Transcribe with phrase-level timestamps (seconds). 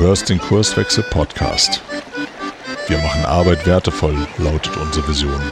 [0.00, 1.82] hörst den Kurswechsel Podcast.
[2.88, 5.42] Wir machen Arbeit wertevoll, lautet unsere Vision.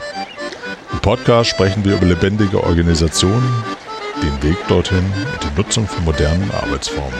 [0.91, 3.47] Im Podcast sprechen wir über lebendige Organisationen,
[4.23, 7.19] den Weg dorthin und die Nutzung von modernen Arbeitsformen.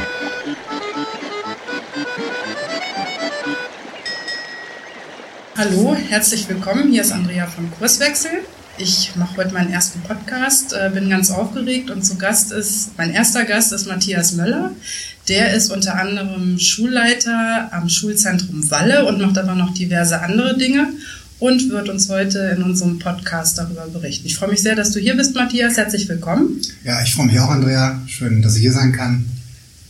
[5.55, 6.91] Hallo, herzlich willkommen.
[6.91, 8.31] Hier ist Andrea vom Kurswechsel.
[8.79, 13.11] Ich mache heute meinen ersten Podcast, äh, bin ganz aufgeregt und zu Gast ist, mein
[13.11, 14.71] erster Gast ist Matthias Möller.
[15.29, 20.87] Der ist unter anderem Schulleiter am Schulzentrum Walle und macht aber noch diverse andere Dinge
[21.37, 24.25] und wird uns heute in unserem Podcast darüber berichten.
[24.25, 25.77] Ich freue mich sehr, dass du hier bist, Matthias.
[25.77, 26.59] Herzlich willkommen.
[26.83, 28.01] Ja, ich freue mich auch, Andrea.
[28.07, 29.23] Schön, dass ich hier sein kann.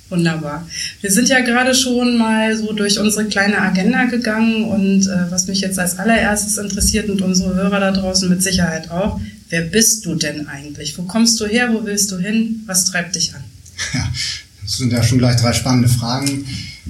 [0.10, 0.68] Wunderbar.
[1.00, 5.48] Wir sind ja gerade schon mal so durch unsere kleine Agenda gegangen und äh, was
[5.48, 10.06] mich jetzt als allererstes interessiert und unsere Hörer da draußen mit Sicherheit auch, wer bist
[10.06, 10.98] du denn eigentlich?
[10.98, 11.70] Wo kommst du her?
[11.72, 12.64] Wo willst du hin?
[12.66, 13.44] Was treibt dich an?
[13.94, 14.12] Ja,
[14.64, 16.46] das sind ja schon gleich drei spannende Fragen.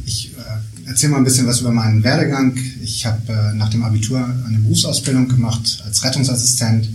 [0.06, 2.58] Ich äh, erzähle mal ein bisschen was über meinen Werdegang.
[2.84, 6.90] Ich habe äh, nach dem Abitur eine Berufsausbildung gemacht als Rettungsassistent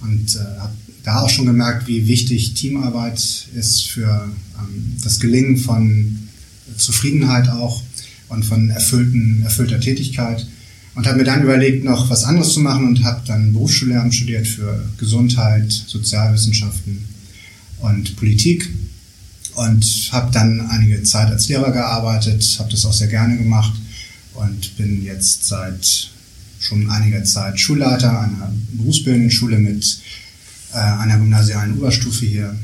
[0.00, 5.56] und äh, habe da auch schon gemerkt, wie wichtig Teamarbeit ist für ähm, das Gelingen
[5.56, 6.28] von
[6.76, 7.82] Zufriedenheit auch
[8.28, 10.46] und von erfüllten, erfüllter Tätigkeit.
[10.94, 14.46] Und habe mir dann überlegt, noch was anderes zu machen und habe dann Berufsschullehramt studiert
[14.46, 17.04] für Gesundheit, Sozialwissenschaften
[17.80, 18.70] und Politik.
[19.54, 23.74] Und habe dann einige Zeit als Lehrer gearbeitet, habe das auch sehr gerne gemacht
[24.34, 26.10] und bin jetzt seit
[26.58, 29.98] schon einiger Zeit Schulleiter einer berufsbildenden Schule mit
[30.72, 32.56] äh, einer gymnasialen Oberstufe hier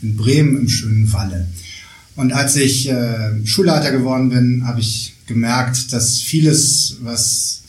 [0.00, 1.48] in Bremen im schönen Walle.
[2.16, 7.60] Und als ich äh, Schulleiter geworden bin, habe ich gemerkt, dass vieles, was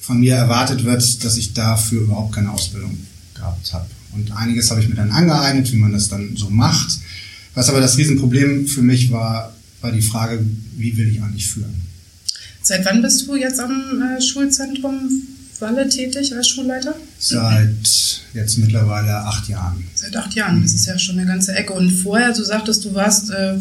[0.00, 2.98] von mir erwartet wird, dass ich dafür überhaupt keine Ausbildung
[3.34, 3.86] gehabt habe.
[4.12, 6.98] Und einiges habe ich mir dann angeeignet, wie man das dann so macht.
[7.58, 10.38] Was aber das Riesenproblem für mich war, war die Frage,
[10.76, 11.74] wie will ich eigentlich führen?
[12.62, 14.94] Seit wann bist du jetzt am äh, Schulzentrum
[15.58, 16.94] Walle tätig als Schulleiter?
[17.18, 19.82] Seit jetzt mittlerweile acht Jahren.
[19.96, 21.72] Seit acht Jahren, das ist ja schon eine ganze Ecke.
[21.72, 23.54] Und vorher, du sagtest, du warst äh,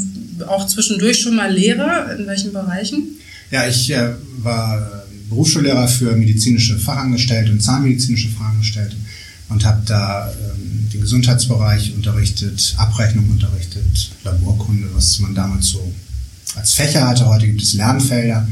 [0.45, 2.15] auch zwischendurch schon mal Lehrer.
[2.19, 3.17] In welchen Bereichen?
[3.49, 4.11] Ja, ich äh,
[4.43, 8.95] war Berufsschullehrer für medizinische Fachangestellte und zahnmedizinische Fachangestellte
[9.49, 15.93] und habe da ähm, den Gesundheitsbereich unterrichtet, Abrechnung unterrichtet, Laborkunde, was man damals so
[16.55, 17.25] als Fächer hatte.
[17.25, 18.47] Heute gibt es Lernfelder.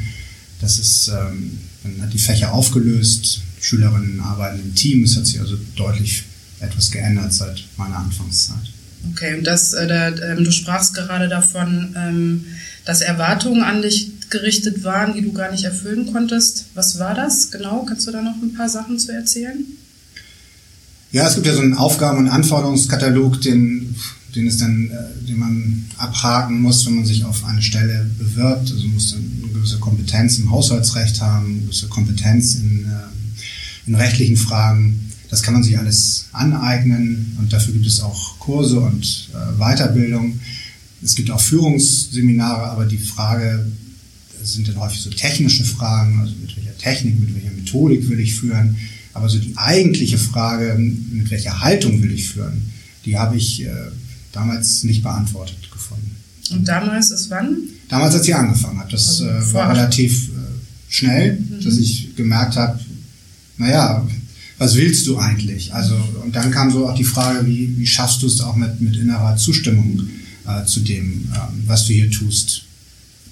[0.61, 5.03] Das ist ähm, man hat die Fächer aufgelöst, Schülerinnen arbeiten im Team.
[5.03, 6.23] Es hat sich also deutlich
[6.59, 8.71] etwas geändert seit meiner Anfangszeit.
[9.11, 12.45] Okay, und das, äh, da, ähm, du sprachst gerade davon, ähm,
[12.85, 16.65] dass Erwartungen an dich gerichtet waren, die du gar nicht erfüllen konntest.
[16.73, 17.85] Was war das genau?
[17.87, 19.63] Kannst du da noch ein paar Sachen zu erzählen?
[21.11, 23.95] Ja, es gibt ja so einen Aufgaben- und Anforderungskatalog, den
[24.35, 28.71] den es dann, äh, den man abhaken muss, wenn man sich auf eine Stelle bewirbt.
[28.71, 33.95] Also muss dann eine gewisse Kompetenz im Haushaltsrecht haben, eine gewisse Kompetenz in, äh, in
[33.95, 35.11] rechtlichen Fragen.
[35.29, 40.39] Das kann man sich alles aneignen und dafür gibt es auch Kurse und äh, Weiterbildung.
[41.03, 43.65] Es gibt auch Führungsseminare, aber die Frage,
[44.43, 48.35] sind dann häufig so technische Fragen, also mit welcher Technik, mit welcher Methodik will ich
[48.35, 48.75] führen.
[49.15, 52.61] Aber so die eigentliche Frage, mit welcher Haltung will ich führen,
[53.05, 53.69] die habe ich äh,
[54.33, 56.17] damals nicht beantwortet gefunden.
[56.51, 57.57] Und damals ist wann?
[57.87, 58.91] Damals, als ich angefangen habe.
[58.91, 60.31] Das also äh, war relativ äh,
[60.89, 61.63] schnell, mhm.
[61.63, 62.77] dass ich gemerkt habe,
[63.57, 64.05] naja,
[64.57, 65.73] was willst du eigentlich?
[65.73, 68.81] Also, und dann kam so auch die Frage, wie, wie schaffst du es auch mit,
[68.81, 70.09] mit innerer Zustimmung
[70.45, 72.63] äh, zu dem, ähm, was du hier tust,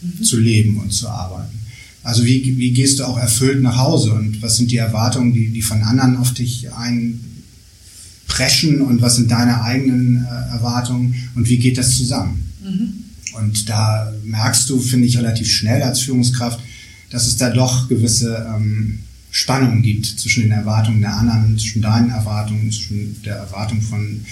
[0.02, 0.24] mhm.
[0.24, 1.60] zu leben und zu arbeiten.
[2.04, 5.50] Also wie, wie gehst du auch erfüllt nach Hause und was sind die Erwartungen, die,
[5.50, 7.20] die von anderen auf dich ein,
[8.28, 12.52] preschen und was sind deine eigenen äh, Erwartungen und wie geht das zusammen?
[12.64, 12.94] Mhm.
[13.38, 16.60] Und da merkst du, finde ich, relativ schnell als Führungskraft,
[17.10, 19.00] dass es da doch gewisse ähm,
[19.32, 24.26] Spannungen gibt zwischen den Erwartungen der anderen, zwischen deinen Erwartungen, zwischen der Erwartung von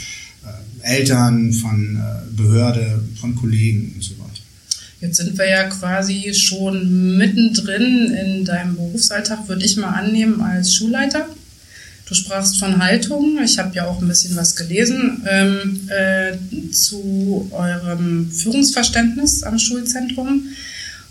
[0.46, 4.21] äh, Eltern, von äh, Behörde, von Kollegen und so weiter.
[5.02, 10.76] Jetzt sind wir ja quasi schon mittendrin in deinem Berufsalltag, würde ich mal annehmen, als
[10.76, 11.28] Schulleiter.
[12.06, 13.40] Du sprachst von Haltung.
[13.44, 16.34] Ich habe ja auch ein bisschen was gelesen ähm, äh,
[16.72, 20.50] zu eurem Führungsverständnis am Schulzentrum.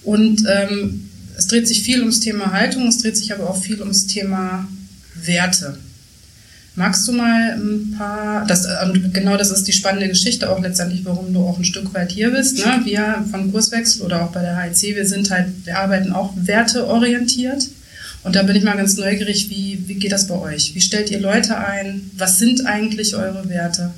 [0.05, 3.81] Und ähm, es dreht sich viel ums Thema Haltung, es dreht sich aber auch viel
[3.81, 4.69] ums Thema
[5.15, 5.79] Werte.
[6.77, 8.67] Magst du mal ein paar, das,
[9.13, 12.31] genau das ist die spannende Geschichte auch letztendlich, warum du auch ein Stück weit hier
[12.31, 12.59] bist.
[12.59, 12.81] Ne?
[12.85, 17.69] Wir von Kurswechsel oder auch bei der HIC, wir sind halt, wir arbeiten auch werteorientiert.
[18.23, 20.75] Und da bin ich mal ganz neugierig, wie, wie geht das bei euch?
[20.75, 22.11] Wie stellt ihr Leute ein?
[22.17, 23.93] Was sind eigentlich eure Werte?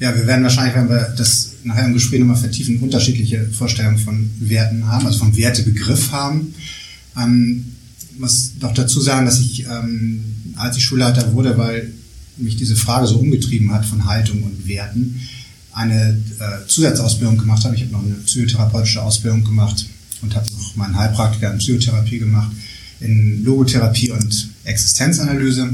[0.00, 4.30] Ja, wir werden wahrscheinlich, wenn wir das nachher im Gespräch nochmal vertiefen, unterschiedliche Vorstellungen von
[4.40, 6.54] Werten haben, also vom Wertebegriff haben.
[7.16, 7.76] Ähm,
[8.18, 10.24] muss doch dazu sagen, dass ich, ähm,
[10.56, 11.92] als ich Schulleiter wurde, weil
[12.36, 15.20] mich diese Frage so umgetrieben hat von Haltung und Werten,
[15.72, 17.74] eine äh, Zusatzausbildung gemacht habe.
[17.74, 19.86] Ich habe noch eine psychotherapeutische Ausbildung gemacht
[20.22, 22.52] und habe noch meinen Heilpraktiker in Psychotherapie gemacht,
[23.00, 25.70] in Logotherapie und Existenzanalyse.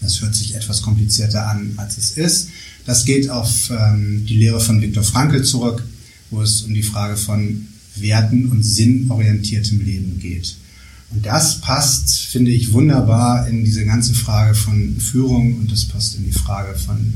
[0.00, 2.48] Das hört sich etwas komplizierter an, als es ist.
[2.86, 5.84] Das geht auf ähm, die Lehre von Viktor Frankl zurück,
[6.30, 7.66] wo es um die Frage von
[7.96, 10.56] Werten und sinnorientiertem Leben geht.
[11.10, 16.16] Und das passt, finde ich, wunderbar in diese ganze Frage von Führung und das passt
[16.16, 17.14] in die Frage von,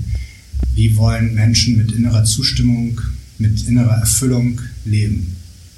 [0.75, 3.01] wie wollen Menschen mit innerer Zustimmung,
[3.39, 5.37] mit innerer Erfüllung leben.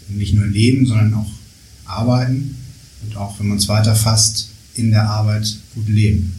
[0.08, 1.30] Und nicht nur leben, sondern auch
[1.84, 2.56] arbeiten
[3.02, 6.32] und auch, wenn man es weiterfasst, in der Arbeit gut leben.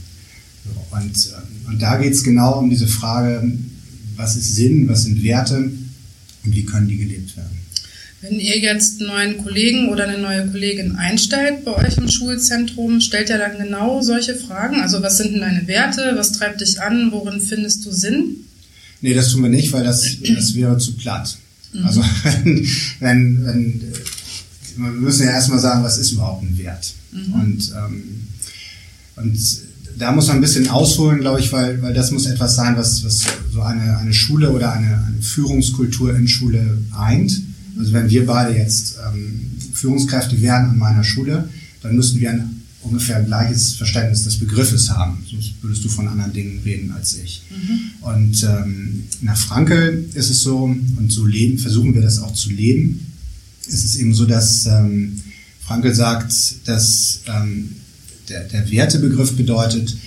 [0.92, 3.52] Und, ähm, und da geht es genau um diese Frage,
[4.16, 5.58] was ist Sinn, was sind Werte
[6.44, 7.57] und wie können die gelebt werden.
[8.22, 13.00] Wenn ihr jetzt einen neuen Kollegen oder eine neue Kollegin einstellt bei euch im Schulzentrum,
[13.00, 14.82] stellt ihr dann genau solche Fragen?
[14.82, 16.14] Also was sind denn deine Werte?
[16.16, 17.12] Was treibt dich an?
[17.12, 18.38] Worin findest du Sinn?
[19.02, 21.38] Nee, das tun wir nicht, weil das, das wäre zu platt.
[21.74, 21.86] Mhm.
[21.86, 22.68] Also wenn,
[23.00, 23.94] wenn, wenn,
[24.78, 26.94] wir müssen ja erstmal sagen, was ist überhaupt ein Wert?
[27.12, 27.34] Mhm.
[27.34, 28.28] Und, ähm,
[29.18, 29.40] und
[29.98, 33.04] da muss man ein bisschen ausholen, glaube ich, weil, weil das muss etwas sein, was,
[33.04, 37.42] was so eine, eine Schule oder eine, eine Führungskultur in Schule eint.
[37.78, 41.50] Also wenn wir beide jetzt ähm, Führungskräfte wären an meiner Schule,
[41.82, 45.24] dann müssten wir ein ungefähr gleiches Verständnis des Begriffes haben.
[45.30, 47.44] Sonst würdest du von anderen Dingen reden als ich.
[47.50, 48.08] Mhm.
[48.08, 52.50] Und ähm, nach Frankel ist es so, und so leben, versuchen wir das auch zu
[52.50, 53.06] leben.
[53.68, 55.22] Es ist eben so, dass ähm,
[55.62, 56.34] Frankel sagt,
[56.66, 57.76] dass ähm,
[58.30, 59.98] der, der Wertebegriff bedeutet,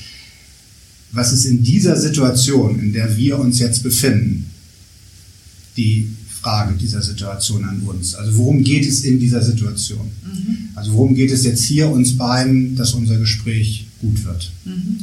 [1.12, 4.46] was ist in dieser Situation, in der wir uns jetzt befinden,
[5.76, 6.08] die
[6.40, 8.14] Frage dieser Situation an uns.
[8.14, 10.10] Also worum geht es in dieser Situation?
[10.24, 10.68] Mhm.
[10.74, 14.50] Also worum geht es jetzt hier uns beiden, dass unser Gespräch gut wird?
[14.64, 14.98] Mhm.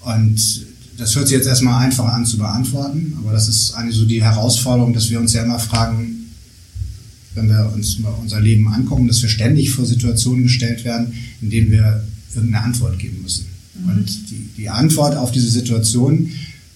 [0.00, 0.66] Und
[0.98, 4.22] das hört sich jetzt erstmal einfach an zu beantworten, aber das ist eigentlich so die
[4.22, 6.26] Herausforderung, dass wir uns ja immer fragen,
[7.34, 11.50] wenn wir uns mal unser Leben angucken, dass wir ständig vor Situationen gestellt werden, in
[11.50, 13.46] denen wir irgendeine Antwort geben müssen.
[13.74, 13.90] Mhm.
[13.90, 16.30] Und die, die Antwort auf diese Situation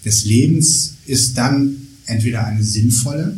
[0.04, 1.76] des Lebens ist dann
[2.06, 3.36] entweder eine sinnvolle,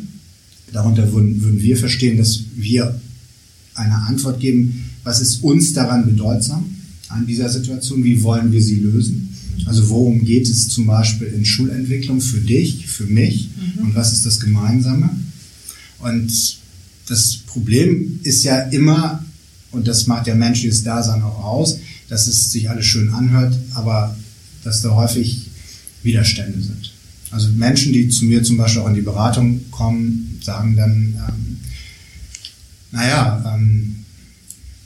[0.73, 3.00] Darunter würden, würden wir verstehen, dass wir
[3.75, 6.65] eine Antwort geben, was ist uns daran bedeutsam
[7.09, 9.35] an dieser Situation, wie wollen wir sie lösen.
[9.65, 13.87] Also worum geht es zum Beispiel in Schulentwicklung für dich, für mich mhm.
[13.87, 15.11] und was ist das Gemeinsame?
[16.00, 16.59] Und
[17.06, 19.25] das Problem ist ja immer,
[19.73, 21.79] und das macht ja menschliches Dasein auch aus,
[22.09, 24.17] dass es sich alles schön anhört, aber
[24.65, 25.47] dass da häufig
[26.03, 26.93] Widerstände sind.
[27.31, 31.56] Also Menschen, die zu mir zum Beispiel auch in die Beratung kommen, sagen dann, ähm,
[32.90, 34.05] naja, ähm,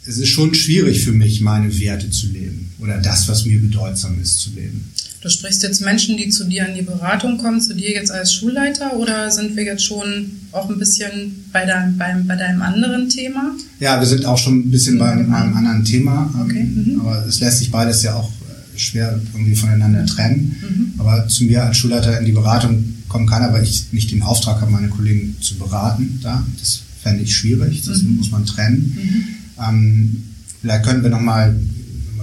[0.06, 4.20] es ist schon schwierig für mich, meine Werte zu leben oder das, was mir bedeutsam
[4.20, 4.92] ist, zu leben.
[5.20, 8.34] Du sprichst jetzt Menschen, die zu dir in die Beratung kommen, zu dir jetzt als
[8.34, 13.08] Schulleiter oder sind wir jetzt schon auch ein bisschen bei deinem, beim, bei deinem anderen
[13.08, 13.54] Thema?
[13.78, 16.28] Ja, wir sind auch schon ein bisschen bei einem anderen Thema.
[16.44, 16.64] Okay.
[16.64, 17.00] Mhm.
[17.00, 18.32] Aber es lässt sich beides ja auch
[18.74, 20.56] schwer irgendwie voneinander trennen.
[20.60, 21.00] Mhm.
[21.00, 24.60] Aber zu mir als Schulleiter in die Beratung kommen kann, aber ich nicht den Auftrag
[24.60, 26.44] habe, meine Kollegen zu beraten da.
[26.58, 28.16] Das fände ich schwierig, das mhm.
[28.16, 28.96] muss man trennen.
[28.96, 29.24] Mhm.
[29.62, 30.22] Ähm,
[30.60, 31.54] vielleicht können wir nochmal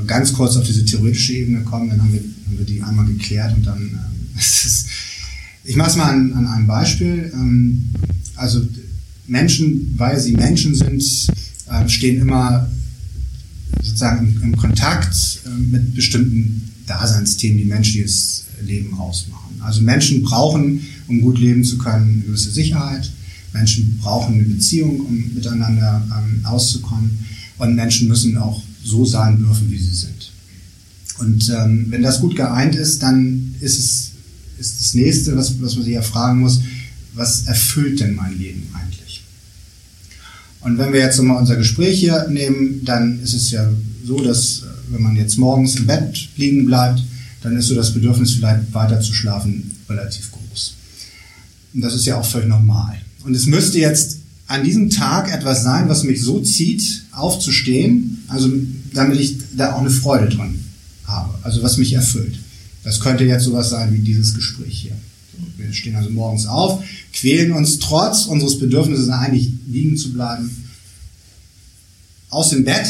[0.08, 3.56] ganz kurz auf diese theoretische Ebene kommen, dann haben wir, haben wir die einmal geklärt
[3.56, 4.00] und dann ähm,
[4.38, 4.88] ist
[5.70, 7.32] ich mache es mal an, an, einem Beispiel.
[7.32, 7.90] Ähm,
[8.36, 8.68] also
[9.28, 11.04] Menschen, weil sie Menschen sind,
[11.70, 12.68] äh, stehen immer
[13.84, 19.49] sozusagen im, im Kontakt äh, mit bestimmten Daseinsthemen, die menschliches Leben ausmachen.
[19.62, 23.12] Also Menschen brauchen, um gut leben zu können, eine gewisse Sicherheit.
[23.54, 27.20] Menschen brauchen eine Beziehung, um miteinander ähm, auszukommen.
[27.58, 30.32] Und Menschen müssen auch so sein dürfen, wie sie sind.
[31.18, 34.12] Und ähm, wenn das gut geeint ist, dann ist es
[34.60, 36.62] ist das nächste, was, was man sich ja fragen muss,
[37.14, 39.24] was erfüllt denn mein Leben eigentlich?
[40.62, 43.70] Und wenn wir jetzt nochmal unser Gespräch hier nehmen, dann ist es ja
[44.04, 47.02] so, dass äh, wenn man jetzt morgens im Bett liegen bleibt,
[47.42, 50.76] dann ist so das Bedürfnis vielleicht weiter zu schlafen relativ groß.
[51.74, 53.00] Und das ist ja auch völlig normal.
[53.24, 58.50] Und es müsste jetzt an diesem Tag etwas sein, was mich so zieht, aufzustehen, also
[58.94, 60.60] damit ich da auch eine Freude dran
[61.06, 62.40] habe, also was mich erfüllt.
[62.84, 64.96] Das könnte jetzt sowas sein wie dieses Gespräch hier.
[65.58, 70.50] Wir stehen also morgens auf, quälen uns trotz unseres Bedürfnisses eigentlich liegen zu bleiben
[72.30, 72.88] aus dem Bett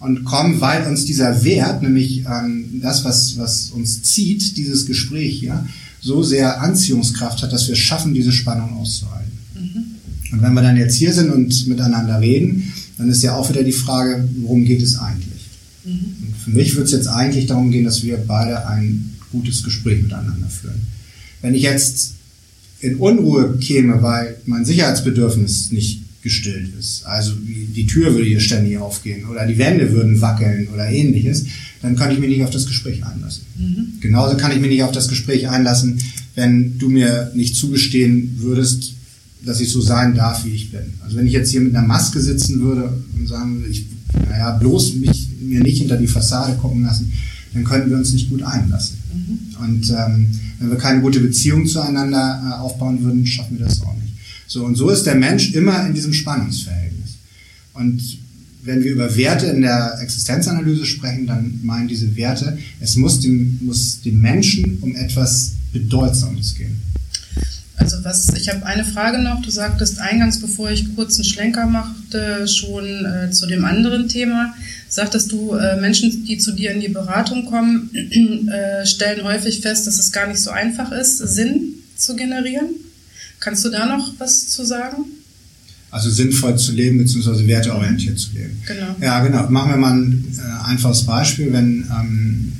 [0.00, 5.38] und kommen, weil uns dieser Wert, nämlich ähm, das, was, was uns zieht, dieses Gespräch
[5.38, 5.66] hier,
[6.00, 9.38] so sehr Anziehungskraft hat, dass wir es schaffen, diese Spannung auszuhalten.
[9.54, 9.84] Mhm.
[10.32, 13.62] Und wenn wir dann jetzt hier sind und miteinander reden, dann ist ja auch wieder
[13.62, 15.48] die Frage, worum geht es eigentlich?
[15.84, 15.92] Mhm.
[15.92, 20.02] Und für mich wird es jetzt eigentlich darum gehen, dass wir beide ein gutes Gespräch
[20.02, 20.80] miteinander führen.
[21.42, 22.14] Wenn ich jetzt
[22.80, 28.76] in Unruhe käme, weil mein Sicherheitsbedürfnis nicht gestillt ist, also die Tür würde hier ständig
[28.78, 31.46] aufgehen oder die Wände würden wackeln oder ähnliches,
[31.82, 33.44] dann kann ich mich nicht auf das Gespräch einlassen.
[33.58, 34.00] Mhm.
[34.00, 35.98] Genauso kann ich mich nicht auf das Gespräch einlassen,
[36.34, 38.94] wenn du mir nicht zugestehen würdest,
[39.44, 40.94] dass ich so sein darf, wie ich bin.
[41.02, 43.86] Also wenn ich jetzt hier mit einer Maske sitzen würde und sagen würde, ich,
[44.28, 47.12] naja, bloß mich, mir nicht hinter die Fassade gucken lassen,
[47.54, 48.98] dann könnten wir uns nicht gut einlassen.
[49.12, 49.64] Mhm.
[49.64, 50.26] Und ähm,
[50.58, 54.09] wenn wir keine gute Beziehung zueinander äh, aufbauen würden, schaffen wir das auch nicht.
[54.50, 57.10] So, und so ist der Mensch immer in diesem Spannungsverhältnis.
[57.72, 58.02] Und
[58.64, 63.60] wenn wir über Werte in der Existenzanalyse sprechen, dann meinen diese Werte, es muss dem,
[63.62, 66.82] muss dem Menschen um etwas Bedeutsames gehen.
[67.76, 69.40] Also was, ich habe eine Frage noch.
[69.40, 74.52] Du sagtest eingangs, bevor ich kurz einen Schlenker machte, schon äh, zu dem anderen Thema,
[74.88, 77.88] sagtest du, äh, Menschen, die zu dir in die Beratung kommen,
[78.48, 82.70] äh, stellen häufig fest, dass es gar nicht so einfach ist, Sinn zu generieren.
[83.40, 85.04] Kannst du da noch was zu sagen?
[85.90, 88.62] Also sinnvoll zu leben, beziehungsweise werteorientiert zu leben.
[88.66, 88.94] Genau.
[89.00, 89.50] Ja, genau.
[89.50, 91.52] Machen wir mal ein äh, einfaches Beispiel.
[91.52, 92.52] Wenn ähm,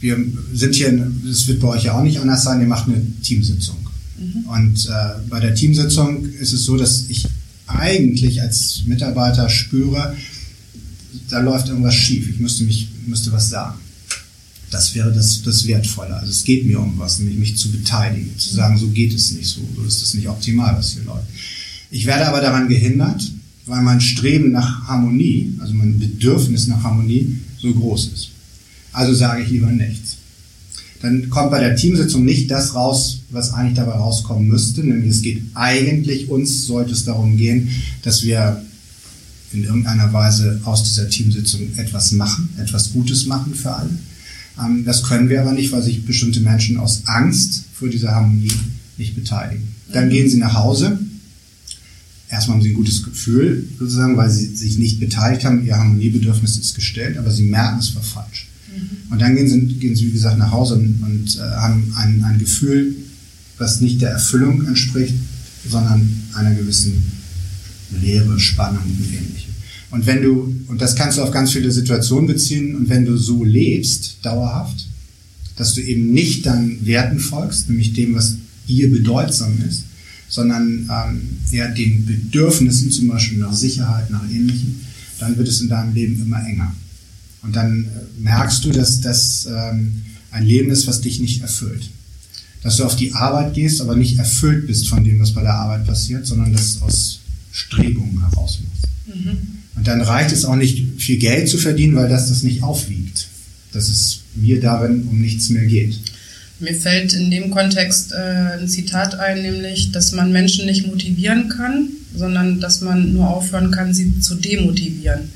[0.00, 0.18] wir
[0.52, 3.76] sind hier, es wird bei euch ja auch nicht anders sein, ihr macht eine Teamsitzung.
[4.18, 4.44] Mhm.
[4.48, 7.26] Und äh, bei der Teamsitzung ist es so, dass ich
[7.66, 10.14] eigentlich als Mitarbeiter spüre,
[11.30, 13.78] da läuft irgendwas schief, ich müsste, mich, müsste was sagen.
[14.76, 16.14] Das wäre das, das Wertvolle.
[16.14, 19.32] Also es geht mir um was, nämlich mich zu beteiligen, zu sagen, so geht es
[19.32, 21.24] nicht, so, so ist es nicht optimal, was hier läuft.
[21.90, 23.22] Ich werde aber daran gehindert,
[23.64, 28.28] weil mein Streben nach Harmonie, also mein Bedürfnis nach Harmonie, so groß ist.
[28.92, 30.18] Also sage ich lieber nichts.
[31.00, 35.22] Dann kommt bei der Teamsitzung nicht das raus, was eigentlich dabei rauskommen müsste, nämlich es
[35.22, 37.70] geht eigentlich, uns sollte es darum gehen,
[38.02, 38.62] dass wir
[39.54, 43.98] in irgendeiner Weise aus dieser Teamsitzung etwas machen, etwas Gutes machen für alle.
[44.58, 48.52] Ähm, das können wir aber nicht, weil sich bestimmte Menschen aus Angst vor dieser Harmonie
[48.96, 49.68] nicht beteiligen.
[49.92, 50.98] Dann gehen sie nach Hause.
[52.28, 55.64] Erstmal haben sie ein gutes Gefühl, sozusagen, weil sie sich nicht beteiligt haben.
[55.64, 58.48] Ihr Harmoniebedürfnis ist gestellt, aber sie merken, es war falsch.
[58.74, 59.12] Mhm.
[59.12, 62.24] Und dann gehen sie, gehen sie, wie gesagt, nach Hause und, und äh, haben ein,
[62.24, 62.96] ein Gefühl,
[63.58, 65.14] was nicht der Erfüllung entspricht,
[65.68, 67.02] sondern einer gewissen
[68.00, 69.45] Leere, Spannung und ähnlichem.
[69.96, 73.16] Und wenn du, und das kannst du auf ganz viele Situationen beziehen, und wenn du
[73.16, 74.86] so lebst, dauerhaft,
[75.56, 78.34] dass du eben nicht deinen Werten folgst, nämlich dem, was
[78.68, 79.84] dir bedeutsam ist,
[80.28, 84.82] sondern ähm, eher den Bedürfnissen, zum Beispiel nach Sicherheit, nach ähnlichem,
[85.18, 86.76] dann wird es in deinem Leben immer enger.
[87.40, 91.88] Und dann äh, merkst du, dass das ähm, ein Leben ist, was dich nicht erfüllt.
[92.62, 95.54] Dass du auf die Arbeit gehst, aber nicht erfüllt bist von dem, was bei der
[95.54, 99.24] Arbeit passiert, sondern das aus Strebungen heraus machst.
[99.24, 99.55] Mhm.
[99.76, 103.28] Und dann reicht es auch nicht, viel Geld zu verdienen, weil das das nicht aufwiegt.
[103.72, 105.98] Dass es mir darin um nichts mehr geht.
[106.58, 111.50] Mir fällt in dem Kontext äh, ein Zitat ein, nämlich, dass man Menschen nicht motivieren
[111.50, 115.28] kann, sondern dass man nur aufhören kann, sie zu demotivieren.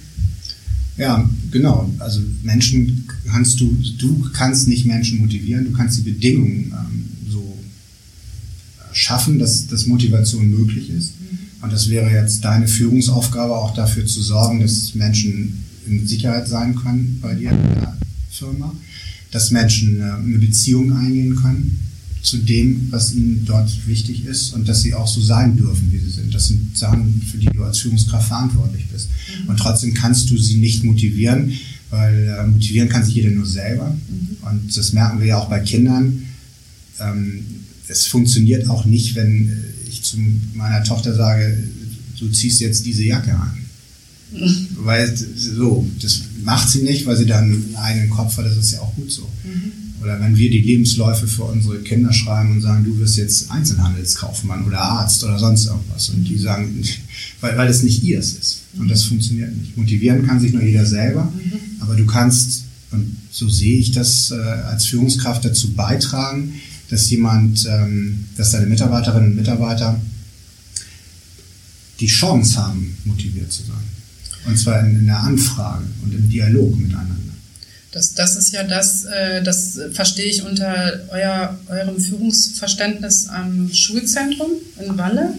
[0.97, 1.91] Ja, genau.
[1.99, 7.59] Also Menschen kannst du, du kannst nicht Menschen motivieren, du kannst die Bedingungen ähm, so
[8.79, 11.13] äh, schaffen, dass, dass Motivation möglich ist.
[11.63, 16.75] Und das wäre jetzt deine Führungsaufgabe, auch dafür zu sorgen, dass Menschen in Sicherheit sein
[16.75, 17.97] können bei dir in der
[18.31, 18.73] Firma,
[19.31, 21.79] dass Menschen eine Beziehung eingehen können
[22.23, 25.99] zu dem, was ihnen dort wichtig ist und dass sie auch so sein dürfen, wie
[25.99, 26.35] sie sind.
[26.35, 29.09] Das sind Sachen, für die du als Führungskraft verantwortlich bist.
[29.45, 29.49] Mhm.
[29.51, 31.53] Und trotzdem kannst du sie nicht motivieren,
[31.89, 33.97] weil äh, motivieren kann sich jeder nur selber.
[34.09, 34.37] Mhm.
[34.49, 36.27] Und das merken wir ja auch bei Kindern.
[37.01, 37.45] Ähm,
[37.89, 40.19] es funktioniert auch nicht, wenn äh, ich zu
[40.55, 41.59] meiner Tochter sage,
[42.19, 43.57] du ziehst jetzt diese Jacke an.
[44.77, 48.73] Weil so, das macht sie nicht, weil sie dann einen eigenen Kopf hat, das ist
[48.73, 49.29] ja auch gut so.
[49.45, 49.73] Mhm.
[50.03, 54.65] Oder wenn wir die Lebensläufe für unsere Kinder schreiben und sagen, du wirst jetzt Einzelhandelskaufmann
[54.65, 56.09] oder Arzt oder sonst irgendwas.
[56.11, 56.83] Und die sagen,
[57.41, 58.61] weil, weil es nicht ihrs ist.
[58.79, 59.77] Und das funktioniert nicht.
[59.77, 61.53] Motivieren kann sich nur jeder selber, mhm.
[61.81, 66.55] aber du kannst, und so sehe ich das äh, als Führungskraft dazu beitragen,
[66.91, 69.99] dass jemand, ähm, dass deine Mitarbeiterinnen und Mitarbeiter
[72.01, 73.77] die Chance haben, motiviert zu sein.
[74.47, 77.15] Und zwar in, in der Anfrage und im Dialog miteinander.
[77.93, 84.53] Das, das ist ja das, äh, das verstehe ich unter euer, eurem Führungsverständnis am Schulzentrum
[84.79, 85.35] in Walle.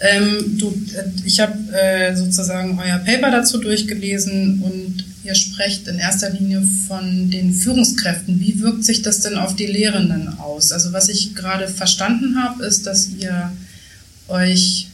[0.00, 5.98] Ähm, du, äh, ich habe äh, sozusagen euer Paper dazu durchgelesen und ihr sprecht in
[5.98, 8.40] erster Linie von den Führungskräften.
[8.40, 10.72] Wie wirkt sich das denn auf die Lehrenden aus?
[10.72, 13.52] Also was ich gerade verstanden habe, ist, dass ihr
[14.28, 14.88] euch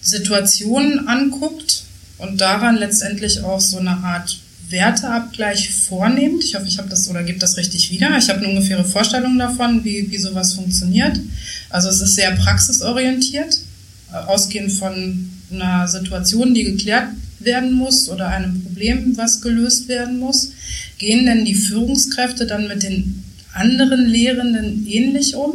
[0.00, 1.84] Situationen anguckt
[2.18, 6.42] und daran letztendlich auch so eine Art Werteabgleich vornehmt.
[6.44, 8.16] Ich hoffe, ich habe das oder gebe das richtig wieder.
[8.16, 11.20] Ich habe eine ungefähre Vorstellung davon, wie, wie sowas funktioniert.
[11.68, 13.58] Also es ist sehr praxisorientiert,
[14.12, 17.08] äh, ausgehend von einer Situation, die geklärt
[17.40, 18.71] werden muss oder einem Problem,
[19.16, 20.52] was gelöst werden muss.
[20.98, 23.22] Gehen denn die Führungskräfte dann mit den
[23.52, 25.52] anderen Lehrenden ähnlich um?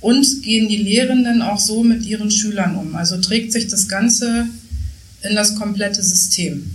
[0.00, 2.94] Und gehen die Lehrenden auch so mit ihren Schülern um?
[2.94, 4.46] Also trägt sich das Ganze
[5.22, 6.70] in das komplette System?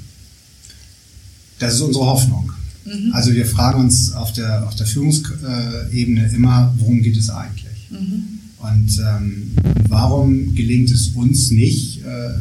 [1.59, 2.51] Das ist unsere Hoffnung.
[2.85, 3.13] Mhm.
[3.13, 7.87] Also wir fragen uns auf der, auf der Führungsebene immer, worum geht es eigentlich?
[7.89, 8.39] Mhm.
[8.59, 9.51] Und ähm,
[9.87, 12.33] warum gelingt es uns nicht, äh,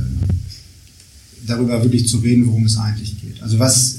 [1.51, 3.43] darüber wirklich zu reden, worum es eigentlich geht?
[3.43, 3.97] Also was,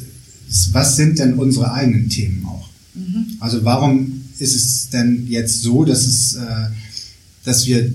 [0.72, 2.70] was sind denn unsere eigenen Themen auch?
[2.96, 3.38] Mhm.
[3.40, 6.68] Also warum ist es denn jetzt so, dass es, äh,
[7.44, 7.92] dass wir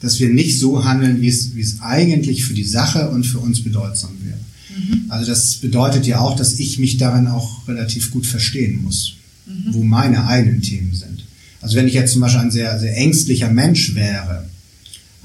[0.00, 3.38] dass wir nicht so handeln, wie es, wie es eigentlich für die Sache und für
[3.38, 4.38] uns bedeutsam wäre.
[4.78, 5.10] Mhm.
[5.10, 9.14] Also das bedeutet ja auch, dass ich mich darin auch relativ gut verstehen muss,
[9.46, 9.72] mhm.
[9.72, 11.24] wo meine eigenen Themen sind.
[11.60, 14.48] Also wenn ich jetzt zum Beispiel ein sehr, sehr ängstlicher Mensch wäre,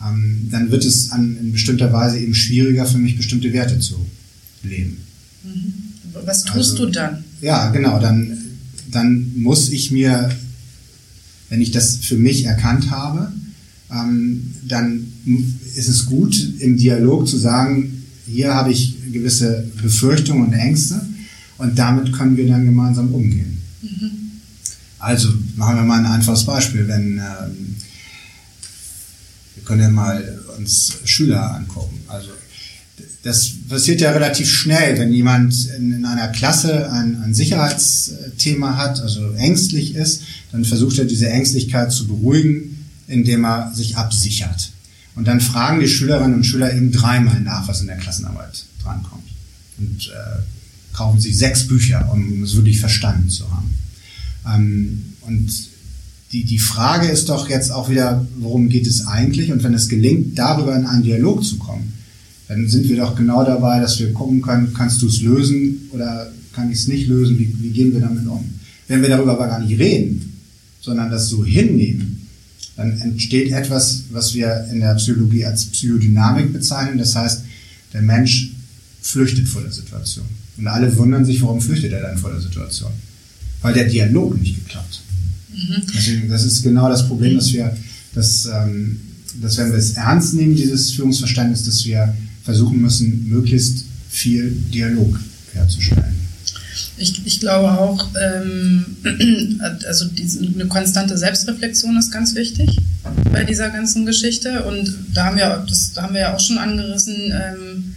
[0.05, 4.05] ähm, dann wird es an, in bestimmter Weise eben schwieriger für mich, bestimmte Werte zu
[4.63, 4.97] leben.
[5.43, 5.73] Mhm.
[6.25, 7.23] Was tust also, du dann?
[7.41, 8.37] Ja, genau, dann,
[8.91, 10.29] dann muss ich mir,
[11.49, 13.31] wenn ich das für mich erkannt habe,
[13.91, 15.07] ähm, dann
[15.75, 21.01] ist es gut, im Dialog zu sagen, hier habe ich gewisse Befürchtungen und Ängste
[21.57, 23.57] und damit können wir dann gemeinsam umgehen.
[23.81, 24.11] Mhm.
[24.99, 26.87] Also machen wir mal ein einfaches Beispiel.
[26.87, 27.75] Wenn ähm,
[29.71, 32.01] können ja mal uns Schüler angucken.
[32.09, 32.27] Also
[33.23, 38.99] das passiert ja relativ schnell, wenn jemand in, in einer Klasse ein, ein, Sicherheitsthema hat,
[38.99, 44.73] also ängstlich ist, dann versucht er diese Ängstlichkeit zu beruhigen, indem er sich absichert.
[45.15, 49.29] Und dann fragen die Schülerinnen und Schüler eben dreimal nach, was in der Klassenarbeit drankommt.
[49.77, 50.41] Und äh,
[50.93, 53.73] kaufen sich sechs Bücher, um es wirklich verstanden zu haben.
[54.45, 55.70] Ähm, und
[56.31, 59.51] die, die Frage ist doch jetzt auch wieder, worum geht es eigentlich?
[59.51, 61.93] Und wenn es gelingt, darüber in einen Dialog zu kommen,
[62.47, 66.31] dann sind wir doch genau dabei, dass wir gucken können, kannst du es lösen oder
[66.53, 67.37] kann ich es nicht lösen?
[67.39, 68.43] Wie, wie gehen wir damit um?
[68.87, 70.37] Wenn wir darüber aber gar nicht reden,
[70.81, 72.27] sondern das so hinnehmen,
[72.75, 76.97] dann entsteht etwas, was wir in der Psychologie als Psychodynamik bezeichnen.
[76.97, 77.43] Das heißt,
[77.93, 78.51] der Mensch
[79.01, 80.25] flüchtet vor der Situation.
[80.57, 82.91] Und alle wundern sich, warum flüchtet er dann vor der Situation?
[83.61, 85.01] Weil der Dialog nicht geklappt.
[85.53, 85.83] Mhm.
[85.93, 87.75] Deswegen, das ist genau das Problem, dass wir,
[88.13, 88.99] dass, ähm,
[89.41, 95.19] dass wenn wir es ernst nehmen, dieses Führungsverständnis, dass wir versuchen müssen, möglichst viel Dialog
[95.53, 96.15] herzustellen.
[96.97, 98.85] Ich, ich glaube auch, ähm,
[99.87, 102.77] also diese, eine konstante Selbstreflexion ist ganz wichtig
[103.31, 104.63] bei dieser ganzen Geschichte.
[104.65, 107.95] Und da haben wir, das da haben wir ja auch schon angerissen, ähm,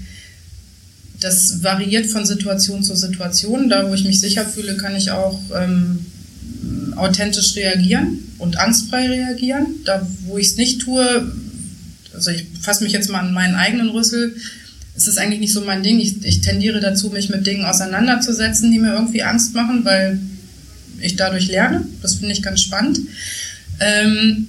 [1.21, 3.69] das variiert von Situation zu Situation.
[3.69, 6.07] Da, wo ich mich sicher fühle, kann ich auch ähm,
[6.97, 9.67] authentisch reagieren und angstfrei reagieren.
[9.85, 11.33] Da, wo ich es nicht tue,
[12.13, 14.37] also ich fasse mich jetzt mal an meinen eigenen Rüssel,
[14.97, 15.99] ist es eigentlich nicht so mein Ding.
[15.99, 20.21] Ich, ich tendiere dazu, mich mit Dingen auseinanderzusetzen, die mir irgendwie Angst machen, weil
[21.01, 21.85] ich dadurch lerne.
[22.03, 23.01] Das finde ich ganz spannend.
[23.81, 24.47] Ähm,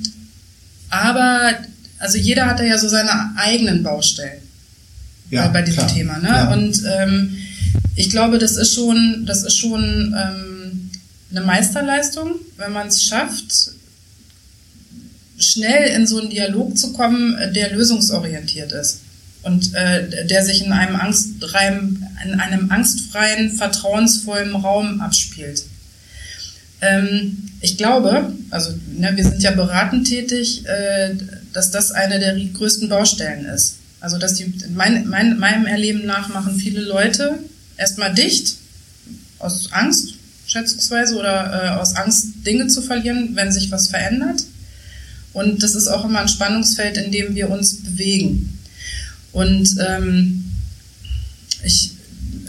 [0.90, 1.56] aber
[2.00, 4.42] also jeder hat ja so seine eigenen Baustellen
[5.32, 5.94] ja, bei diesem klar.
[5.94, 6.18] Thema.
[6.20, 6.28] Ne?
[6.28, 6.54] Ja.
[6.54, 7.38] Und ähm,
[7.96, 10.55] ich glaube, das ist schon, das ist schon ähm,
[11.36, 13.72] eine Meisterleistung, wenn man es schafft,
[15.38, 19.02] schnell in so einen Dialog zu kommen, der lösungsorientiert ist
[19.44, 25.64] und äh, der sich in einem, angstfreien, in einem angstfreien, vertrauensvollen Raum abspielt.
[26.82, 31.16] Ähm, ich glaube, also ne, wir sind ja beratend tätig, äh,
[31.54, 33.76] dass das eine der größten Baustellen ist.
[34.00, 37.40] Also dass die mein, mein, meinem Erleben nach machen viele Leute
[37.78, 38.56] erstmal dicht
[39.40, 40.15] aus Angst
[40.48, 44.44] schätzungsweise oder äh, aus Angst Dinge zu verlieren, wenn sich was verändert.
[45.34, 48.58] Und das ist auch immer ein Spannungsfeld, in dem wir uns bewegen.
[49.34, 50.46] Und ähm,
[51.64, 51.92] ich,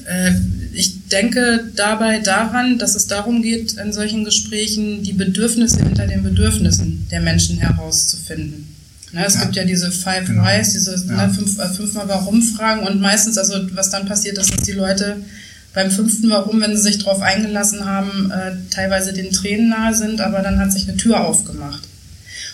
[0.07, 0.33] äh,
[0.73, 6.23] ich denke dabei daran, dass es darum geht, in solchen Gesprächen die Bedürfnisse hinter den
[6.23, 8.77] Bedürfnissen der Menschen herauszufinden.
[9.13, 9.43] Ne, es ja.
[9.43, 10.45] gibt ja diese Five genau.
[10.45, 11.27] Whys, diese ja.
[11.27, 15.17] ne, fünf, äh, fünfmal Warum-Fragen und meistens, also was dann passiert ist, dass die Leute
[15.77, 20.23] beim fünften Warum, wenn sie sich darauf eingelassen haben, äh, teilweise den Tränen nahe sind,
[20.23, 21.83] aber dann hat sich eine Tür aufgemacht.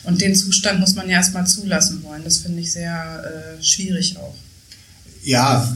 [0.02, 2.22] Und den Zustand muss man ja erstmal zulassen wollen.
[2.24, 4.34] Das finde ich sehr äh, schwierig auch.
[5.22, 5.72] Ja,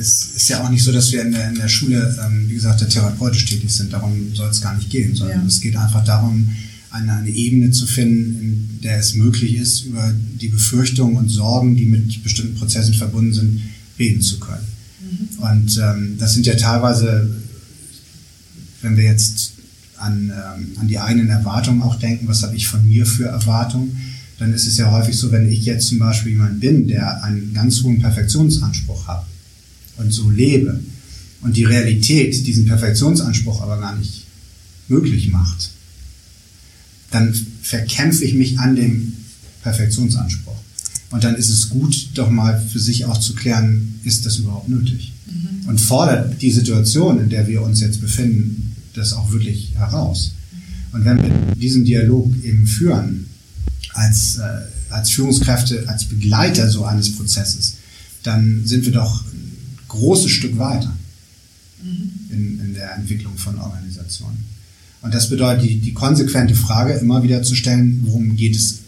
[0.00, 2.54] es ist ja auch nicht so, dass wir in der, in der Schule, ähm, wie
[2.54, 3.92] gesagt, therapeutisch tätig sind.
[3.92, 5.46] Darum soll es gar nicht gehen, sondern ja.
[5.46, 6.56] es geht einfach darum,
[6.88, 11.76] eine, eine Ebene zu finden, in der es möglich ist, über die Befürchtungen und Sorgen,
[11.76, 13.60] die mit bestimmten Prozessen verbunden sind,
[13.98, 14.75] reden zu können.
[15.38, 17.30] Und ähm, das sind ja teilweise,
[18.82, 19.52] wenn wir jetzt
[19.98, 23.96] an, ähm, an die eigenen Erwartungen auch denken, was habe ich von mir für Erwartungen,
[24.38, 27.54] dann ist es ja häufig so, wenn ich jetzt zum Beispiel jemand bin, der einen
[27.54, 29.26] ganz hohen Perfektionsanspruch hat
[29.96, 30.80] und so lebe
[31.40, 34.26] und die Realität diesen Perfektionsanspruch aber gar nicht
[34.88, 35.70] möglich macht,
[37.10, 39.12] dann verkämpfe ich mich an dem
[39.62, 40.56] Perfektionsanspruch.
[41.10, 44.68] Und dann ist es gut, doch mal für sich auch zu klären, ist das überhaupt
[44.68, 45.12] nötig?
[45.26, 45.68] Mhm.
[45.68, 50.32] Und fordert die Situation, in der wir uns jetzt befinden, das auch wirklich heraus.
[50.92, 53.26] Und wenn wir diesen Dialog eben führen,
[53.92, 57.74] als, äh, als Führungskräfte, als Begleiter so eines Prozesses,
[58.22, 60.94] dann sind wir doch ein großes Stück weiter
[61.82, 62.10] mhm.
[62.30, 64.44] in, in der Entwicklung von Organisationen.
[65.02, 68.80] Und das bedeutet, die, die konsequente Frage immer wieder zu stellen, worum geht es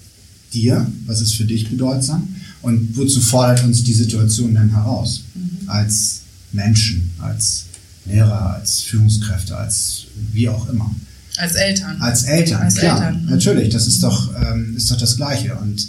[0.53, 0.91] dir?
[1.07, 2.29] Was ist für dich bedeutsam?
[2.63, 5.23] Und wozu fordert uns die Situation denn heraus?
[5.35, 5.69] Mhm.
[5.69, 6.21] Als
[6.53, 7.65] Menschen, als
[8.07, 10.95] Lehrer, als Führungskräfte, als wie auch immer.
[11.37, 12.01] Als Eltern.
[12.01, 13.07] Als Eltern, als klar.
[13.07, 13.27] Eltern.
[13.27, 15.55] Natürlich, das ist doch, ähm, ist doch das Gleiche.
[15.57, 15.87] Und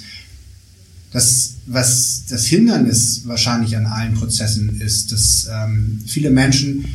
[1.11, 6.85] das, was das Hindernis wahrscheinlich an allen Prozessen ist, dass ähm, viele Menschen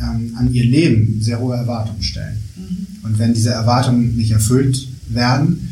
[0.00, 2.38] ähm, an ihr Leben sehr hohe Erwartungen stellen.
[2.56, 2.86] Mhm.
[3.02, 5.67] Und wenn diese Erwartungen nicht erfüllt werden,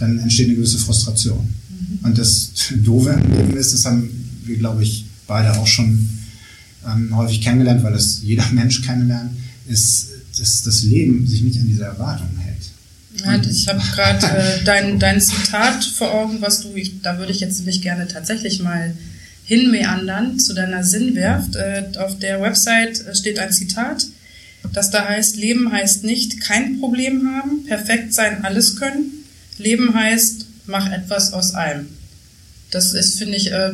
[0.00, 1.38] dann entsteht eine gewisse Frustration.
[1.68, 1.98] Mhm.
[2.04, 4.10] Und das Doofe im Leben ist, das haben
[4.44, 6.08] wir, glaube ich, beide auch schon
[6.86, 9.30] ähm, häufig kennengelernt, weil das jeder Mensch kennenlernt,
[9.68, 10.08] ist,
[10.38, 12.56] dass das Leben sich nicht an diese Erwartungen hält.
[13.24, 17.32] Ja, ich habe gerade äh, dein, dein Zitat vor Augen, was du, ich, da würde
[17.32, 18.94] ich jetzt nämlich gerne tatsächlich mal
[19.44, 21.56] hinmeandern zu deiner Sinnwerft.
[21.56, 24.06] Äh, auf der Website äh, steht ein Zitat,
[24.72, 29.19] das da heißt, Leben heißt nicht kein Problem haben, perfekt sein, alles können.
[29.60, 31.86] Leben heißt, mach etwas aus allem.
[32.70, 33.72] Das ist, finde ich, äh,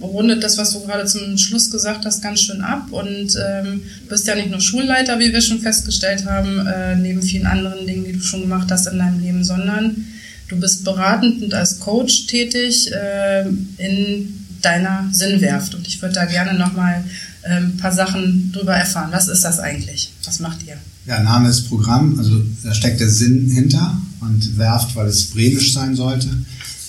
[0.00, 2.86] rundet das, was du gerade zum Schluss gesagt hast, ganz schön ab.
[2.90, 7.46] Und ähm, bist ja nicht nur Schulleiter, wie wir schon festgestellt haben, äh, neben vielen
[7.46, 10.06] anderen Dingen, die du schon gemacht hast in deinem Leben, sondern
[10.48, 13.46] du bist beratend und als Coach tätig äh,
[13.78, 15.74] in deiner Sinnwerft.
[15.74, 17.04] Und ich würde da gerne nochmal
[17.42, 19.10] äh, ein paar Sachen drüber erfahren.
[19.12, 20.12] Was ist das eigentlich?
[20.24, 20.76] Was macht ihr?
[21.06, 25.72] Ja, Name ist Programm, also da steckt der Sinn hinter und Werft, weil es bremisch
[25.72, 26.28] sein sollte.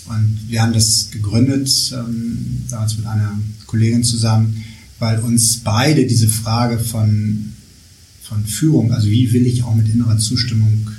[0.05, 4.63] Und wir haben das gegründet, ähm, damals mit einer Kollegin zusammen,
[4.99, 7.53] weil uns beide diese Frage von,
[8.21, 10.89] von Führung, also wie will ich auch mit innerer Zustimmung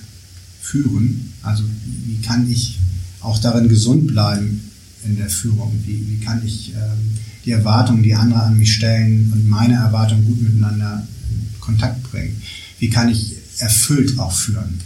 [0.60, 1.62] führen, also
[2.06, 2.78] wie kann ich
[3.20, 4.60] auch darin gesund bleiben
[5.04, 9.30] in der Führung, wie, wie kann ich ähm, die Erwartungen, die andere an mich stellen
[9.32, 12.40] und meine Erwartungen gut miteinander in Kontakt bringen,
[12.78, 14.80] wie kann ich erfüllt auch führen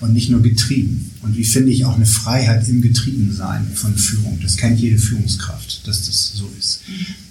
[0.00, 1.10] und nicht nur getrieben.
[1.22, 4.38] Und wie finde ich auch eine Freiheit im Getriebensein von Führung?
[4.42, 6.80] Das kennt jede Führungskraft, dass das so ist.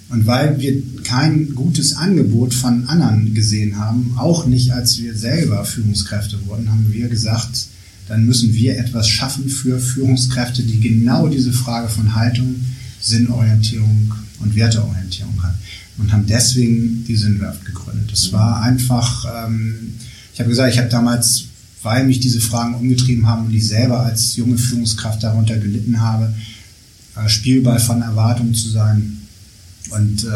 [0.08, 5.64] Und weil wir kein gutes Angebot von anderen gesehen haben, auch nicht als wir selber
[5.64, 7.66] Führungskräfte wurden, haben wir gesagt,
[8.08, 12.54] dann müssen wir etwas schaffen für Führungskräfte, die genau diese Frage von Haltung,
[13.00, 15.54] Sinnorientierung und Werteorientierung haben.
[15.98, 18.12] Und haben deswegen die Sinnwerft gegründet.
[18.12, 19.94] Das war einfach, ähm,
[20.34, 21.46] ich habe gesagt, ich habe damals
[21.86, 26.34] weil mich diese Fragen umgetrieben haben und ich selber als junge Führungskraft darunter gelitten habe,
[27.14, 29.18] äh, Spielball von Erwartungen zu sein
[29.90, 30.26] und äh,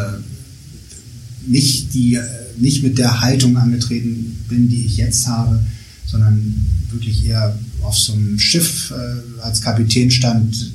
[1.45, 2.23] nicht, die, äh,
[2.57, 5.61] nicht mit der Haltung angetreten bin, die ich jetzt habe,
[6.05, 10.71] sondern wirklich eher auf so einem Schiff äh, als Kapitän stand,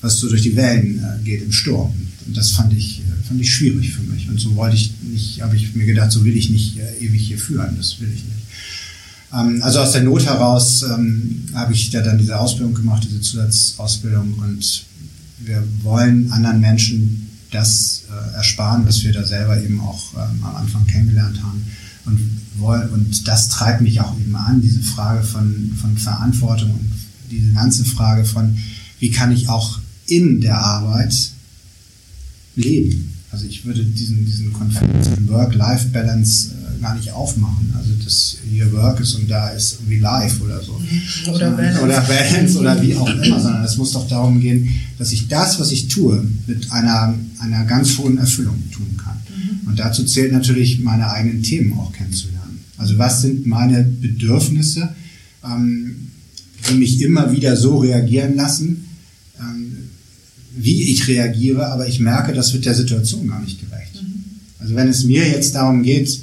[0.00, 1.94] was so durch die Wellen äh, geht im Sturm.
[2.26, 4.28] Und das fand ich, äh, fand ich schwierig für mich.
[4.28, 7.38] Und so wollte ich nicht, habe ich mir gedacht, so will ich nicht ewig hier
[7.38, 7.76] führen.
[7.76, 8.38] Das will ich nicht.
[9.32, 13.20] Ähm, also aus der Not heraus ähm, habe ich da dann diese Ausbildung gemacht, diese
[13.20, 14.84] Zusatzausbildung und
[15.38, 20.56] wir wollen anderen Menschen das äh, ersparen, was wir da selber eben auch ähm, am
[20.56, 21.64] Anfang kennengelernt haben.
[22.04, 22.18] Und,
[22.58, 26.92] wollen, und das treibt mich auch eben an, diese Frage von, von Verantwortung und
[27.30, 28.58] diese ganze Frage von,
[28.98, 31.14] wie kann ich auch in der Arbeit
[32.56, 33.14] leben.
[33.30, 37.72] Also ich würde diesen, diesen Konflikt zwischen Work-Life-Balance äh, gar nicht aufmachen.
[37.76, 40.78] Also dass hier Work ist und da ist irgendwie Life oder so.
[40.78, 41.34] Mhm.
[41.34, 41.82] Oder Balance.
[41.82, 45.60] Oder Balance oder wie auch immer, sondern es muss doch darum gehen, dass ich das,
[45.60, 49.16] was ich tue, mit einer, einer ganz hohen Erfüllung tun kann.
[49.28, 49.68] Mhm.
[49.68, 52.60] Und dazu zählt natürlich, meine eigenen Themen auch kennenzulernen.
[52.76, 54.88] Also was sind meine Bedürfnisse,
[55.44, 56.08] ähm,
[56.68, 58.88] die mich immer wieder so reagieren lassen,
[59.40, 59.72] ähm,
[60.56, 64.02] wie ich reagiere, aber ich merke, das wird der Situation gar nicht gerecht.
[64.02, 64.24] Mhm.
[64.58, 66.20] Also wenn es mir jetzt darum geht,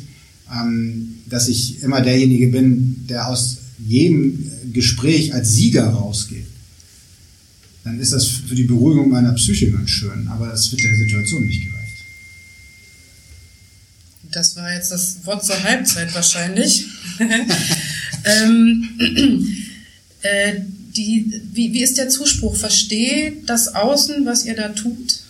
[0.52, 6.46] ähm, dass ich immer derjenige bin, der aus jedem Gespräch als Sieger rausgeht,
[7.84, 11.46] dann ist das für die Beruhigung meiner Psyche ganz schön, aber das wird der Situation
[11.46, 11.76] nicht gerecht.
[14.32, 16.86] Das war jetzt das Wort zur Halbzeit wahrscheinlich.
[18.26, 18.90] ähm,
[20.22, 20.54] äh,
[20.96, 22.56] die, wie, wie ist der Zuspruch?
[22.56, 25.25] Versteht das Außen, was ihr da tut?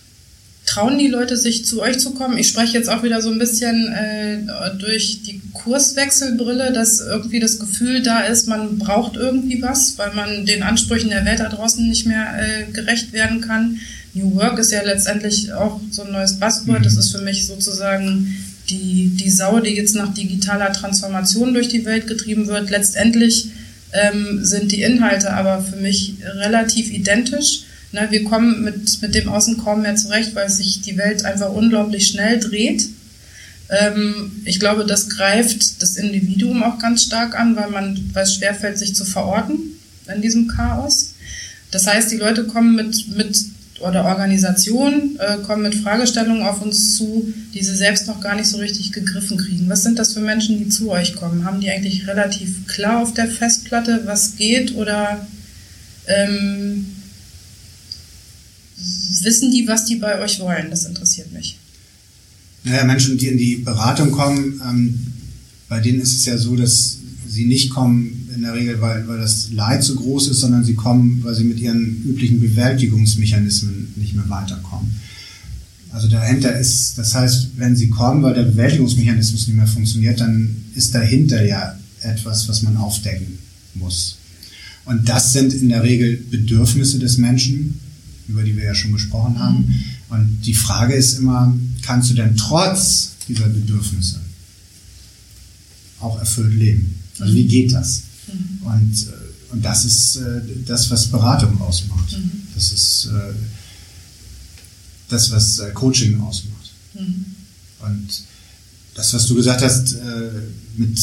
[0.66, 2.36] Trauen die Leute sich zu euch zu kommen?
[2.36, 4.38] Ich spreche jetzt auch wieder so ein bisschen äh,
[4.78, 10.44] durch die Kurswechselbrille, dass irgendwie das Gefühl da ist, man braucht irgendwie was, weil man
[10.44, 13.78] den Ansprüchen der Welt da draußen nicht mehr äh, gerecht werden kann.
[14.12, 16.84] New Work ist ja letztendlich auch so ein neues Buzzword.
[16.84, 17.00] Das mhm.
[17.00, 18.36] ist für mich sozusagen
[18.68, 22.70] die, die Sau, die jetzt nach digitaler Transformation durch die Welt getrieben wird.
[22.70, 23.50] Letztendlich
[23.92, 27.62] ähm, sind die Inhalte aber für mich relativ identisch.
[27.92, 31.52] Ne, wir kommen mit, mit dem Außen kaum mehr zurecht, weil sich die Welt einfach
[31.52, 32.88] unglaublich schnell dreht.
[33.68, 38.34] Ähm, ich glaube, das greift das Individuum auch ganz stark an, weil man, weil es
[38.34, 39.58] schwerfällt, sich zu verorten
[40.14, 41.14] in diesem Chaos.
[41.70, 43.36] Das heißt, die Leute kommen mit, mit
[43.80, 48.48] oder Organisationen äh, kommen mit Fragestellungen auf uns zu, die sie selbst noch gar nicht
[48.48, 49.68] so richtig gegriffen kriegen.
[49.68, 51.44] Was sind das für Menschen, die zu euch kommen?
[51.44, 55.26] Haben die eigentlich relativ klar auf der Festplatte, was geht oder
[56.06, 56.95] ähm,
[59.22, 60.70] wissen die, was die bei euch wollen?
[60.70, 61.58] Das interessiert mich.
[62.64, 64.98] Naja, Menschen, die in die Beratung kommen, ähm,
[65.68, 69.18] bei denen ist es ja so, dass sie nicht kommen in der Regel, weil, weil
[69.18, 74.14] das Leid so groß ist, sondern sie kommen, weil sie mit ihren üblichen Bewältigungsmechanismen nicht
[74.14, 74.94] mehr weiterkommen.
[75.90, 80.56] Also dahinter ist, das heißt, wenn sie kommen, weil der Bewältigungsmechanismus nicht mehr funktioniert, dann
[80.74, 83.38] ist dahinter ja etwas, was man aufdecken
[83.74, 84.18] muss.
[84.84, 87.80] Und das sind in der Regel Bedürfnisse des Menschen,
[88.28, 89.84] über die wir ja schon gesprochen haben.
[90.08, 94.20] Und die Frage ist immer, kannst du denn trotz dieser Bedürfnisse
[96.00, 96.98] auch erfüllt leben?
[97.18, 98.02] Also wie geht das?
[98.26, 98.66] Mhm.
[98.66, 102.12] Und, äh, und das ist äh, das, was Beratung ausmacht.
[102.12, 102.42] Mhm.
[102.54, 103.34] Das ist äh,
[105.08, 106.72] das, was Coaching ausmacht.
[106.94, 107.24] Mhm.
[107.80, 108.08] Und
[108.94, 109.96] das, was du gesagt hast,
[110.76, 110.98] mit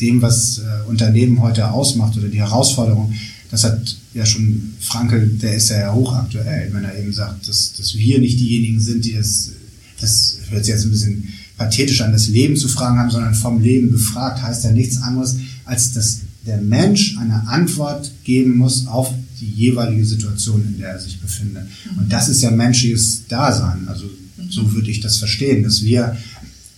[0.00, 3.12] dem, was Unternehmen heute ausmacht oder die Herausforderung,
[3.50, 7.96] das hat ja schon Frankel, der ist ja hochaktuell, wenn er eben sagt, dass, dass
[7.96, 9.52] wir nicht diejenigen sind, die das,
[10.00, 13.60] das hört sich jetzt ein bisschen pathetisch an, das Leben zu fragen haben, sondern vom
[13.60, 19.12] Leben befragt, heißt ja nichts anderes, als dass der Mensch eine Antwort geben muss auf
[19.40, 21.64] die jeweilige Situation, in der er sich befindet.
[21.96, 23.88] Und das ist ja menschliches Dasein.
[23.88, 24.08] Also
[24.48, 26.16] so würde ich das verstehen, dass wir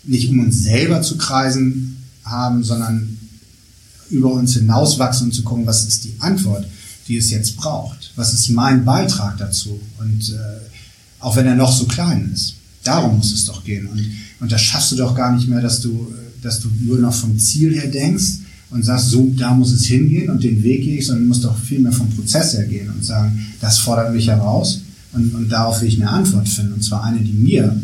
[0.04, 3.18] nicht um uns selber zu kreisen haben, sondern
[4.10, 6.66] über uns hinauswachsen und zu gucken, was ist die Antwort,
[7.08, 8.12] die es jetzt braucht?
[8.16, 9.80] Was ist mein Beitrag dazu?
[9.98, 10.60] Und äh,
[11.20, 12.54] auch wenn er noch so klein ist.
[12.82, 13.86] Darum muss es doch gehen.
[13.86, 14.04] Und,
[14.40, 17.38] und das schaffst du doch gar nicht mehr, dass du, dass du nur noch vom
[17.38, 18.38] Ziel her denkst,
[18.70, 21.58] und sagst, so, da muss es hingehen und den Weg gehe ich, sondern muss doch
[21.58, 25.80] viel mehr vom Prozess her gehen und sagen, das fordert mich heraus und, und darauf
[25.80, 26.74] will ich eine Antwort finden.
[26.74, 27.80] Und zwar eine, die mir,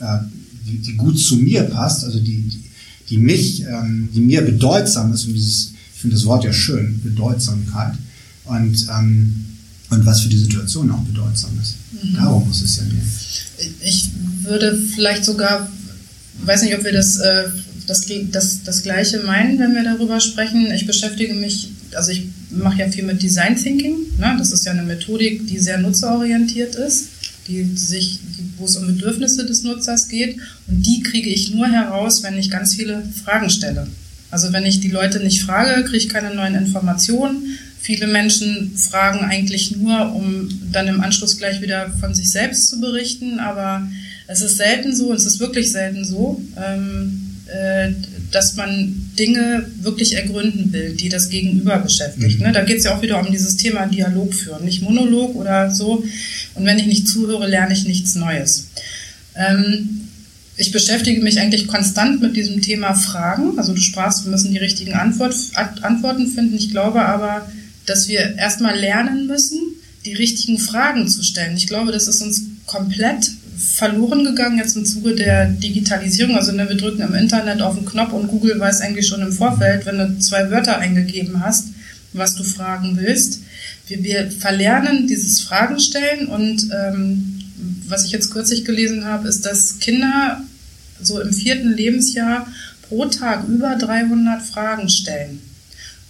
[0.00, 0.18] äh,
[0.66, 2.61] die, die gut zu mir passt, also die, die,
[3.12, 6.98] die mich, ähm, die mir bedeutsam ist und dieses, ich finde das Wort ja schön,
[7.04, 7.92] Bedeutsamkeit
[8.46, 9.44] und, ähm,
[9.90, 11.74] und was für die Situation auch bedeutsam ist.
[11.92, 12.14] Mhm.
[12.16, 13.12] Darum muss es ja gehen.
[13.82, 14.08] Ich
[14.44, 15.70] würde vielleicht sogar,
[16.44, 17.44] weiß nicht, ob wir das äh,
[17.86, 20.70] das, das, das Gleiche meinen, wenn wir darüber sprechen.
[20.72, 23.96] Ich beschäftige mich, also ich mache ja viel mit Design Thinking.
[24.18, 24.36] Ne?
[24.38, 27.08] Das ist ja eine Methodik, die sehr nutzerorientiert ist,
[27.48, 28.20] die sich,
[28.56, 30.36] wo es um Bedürfnisse des Nutzers geht.
[30.68, 33.86] Und die kriege ich nur heraus, wenn ich ganz viele Fragen stelle.
[34.30, 37.58] Also wenn ich die Leute nicht frage, kriege ich keine neuen Informationen.
[37.80, 42.80] Viele Menschen fragen eigentlich nur, um dann im Anschluss gleich wieder von sich selbst zu
[42.80, 43.88] berichten, aber
[44.28, 47.92] es ist selten so, es ist wirklich selten so, ähm, äh,
[48.32, 52.38] dass man Dinge wirklich ergründen will, die das Gegenüber beschäftigt.
[52.38, 52.46] Mhm.
[52.46, 52.52] Ne?
[52.52, 56.02] Da geht es ja auch wieder um dieses Thema Dialog führen, nicht Monolog oder so.
[56.54, 58.68] Und wenn ich nicht zuhöre, lerne ich nichts Neues.
[59.36, 60.08] Ähm,
[60.56, 63.58] ich beschäftige mich eigentlich konstant mit diesem Thema Fragen.
[63.58, 65.34] Also du sprachst, wir müssen die richtigen Antwort,
[65.82, 66.56] Antworten finden.
[66.56, 67.50] Ich glaube aber,
[67.86, 69.58] dass wir erstmal lernen müssen,
[70.04, 71.56] die richtigen Fragen zu stellen.
[71.56, 76.36] Ich glaube, das ist uns komplett verloren gegangen jetzt im Zuge der Digitalisierung.
[76.36, 79.32] Also ne, wir drücken im Internet auf den Knopf und Google weiß eigentlich schon im
[79.32, 81.68] Vorfeld, wenn du zwei Wörter eingegeben hast,
[82.12, 83.40] was du fragen willst.
[83.88, 87.40] Wir, wir verlernen dieses Fragen stellen und ähm,
[87.88, 90.42] was ich jetzt kürzlich gelesen habe, ist, dass Kinder
[91.00, 92.46] so im vierten Lebensjahr
[92.88, 95.40] pro Tag über 300 Fragen stellen.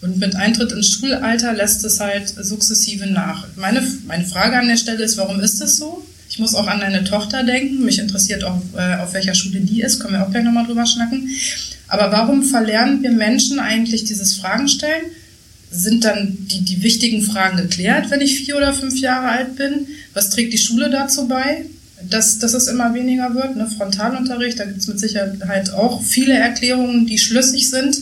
[0.00, 3.46] Und mit Eintritt ins Schulalter lässt es halt sukzessive nach.
[3.56, 6.04] Meine, meine Frage an der Stelle ist, warum ist das so?
[6.32, 7.84] Ich muss auch an deine Tochter denken.
[7.84, 10.00] Mich interessiert auch, äh, auf welcher Schule die ist.
[10.00, 11.28] Können wir auch gleich nochmal drüber schnacken.
[11.88, 15.02] Aber warum verlernen wir Menschen eigentlich dieses Fragen stellen?
[15.70, 19.86] Sind dann die, die wichtigen Fragen geklärt, wenn ich vier oder fünf Jahre alt bin?
[20.14, 21.66] Was trägt die Schule dazu bei?
[22.08, 23.66] Dass, dass es immer weniger wird, ne?
[23.66, 27.98] Frontalunterricht, da gibt es mit Sicherheit auch viele Erklärungen, die schlüssig sind.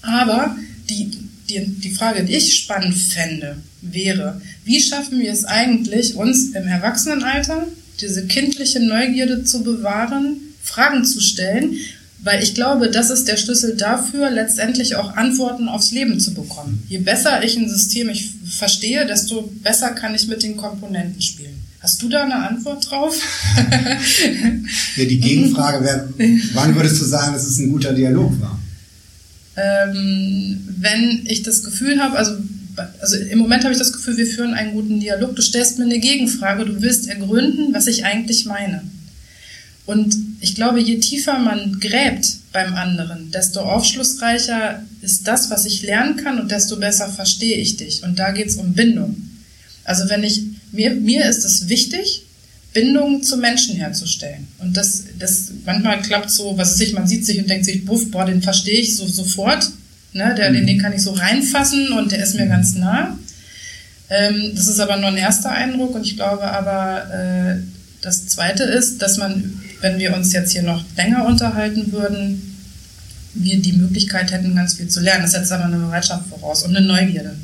[0.00, 0.56] Aber
[0.88, 1.10] die,
[1.50, 6.66] die, die Frage, die ich spannend fände, wäre, wie schaffen wir es eigentlich, uns im
[6.66, 7.66] Erwachsenenalter
[8.00, 11.76] diese kindliche Neugierde zu bewahren, Fragen zu stellen,
[12.22, 16.82] weil ich glaube, das ist der Schlüssel dafür, letztendlich auch Antworten aufs Leben zu bekommen.
[16.88, 21.54] Je besser ich ein System ich verstehe, desto besser kann ich mit den Komponenten spielen.
[21.80, 23.16] Hast du da eine Antwort drauf?
[24.96, 26.12] ja, die Gegenfrage wäre,
[26.52, 28.59] wann würdest du sagen, dass es ein guter Dialog war?
[29.60, 32.32] Ähm, wenn ich das Gefühl habe, also,
[33.00, 35.36] also im Moment habe ich das Gefühl, wir führen einen guten Dialog.
[35.36, 38.82] Du stellst mir eine Gegenfrage, du willst ergründen, was ich eigentlich meine.
[39.86, 45.82] Und ich glaube, je tiefer man gräbt beim anderen, desto aufschlussreicher ist das, was ich
[45.82, 48.02] lernen kann und desto besser verstehe ich dich.
[48.02, 49.16] Und da geht es um Bindung.
[49.84, 50.42] Also wenn ich,
[50.72, 52.22] mir, mir ist es wichtig,
[52.72, 54.46] Bindung zu Menschen herzustellen.
[54.58, 57.84] Und das, das manchmal klappt so, was weiß ich, man sieht sich und denkt sich,
[57.84, 59.70] buff, boah, den verstehe ich so sofort.
[60.12, 63.16] Ne, der, den, den kann ich so reinfassen und der ist mir ganz nah.
[64.08, 67.60] Ähm, das ist aber nur ein erster Eindruck und ich glaube aber, äh,
[68.02, 72.56] das zweite ist, dass man, wenn wir uns jetzt hier noch länger unterhalten würden,
[73.34, 75.22] wir die Möglichkeit hätten, ganz viel zu lernen.
[75.22, 77.36] Das setzt aber eine Bereitschaft voraus und eine Neugierde.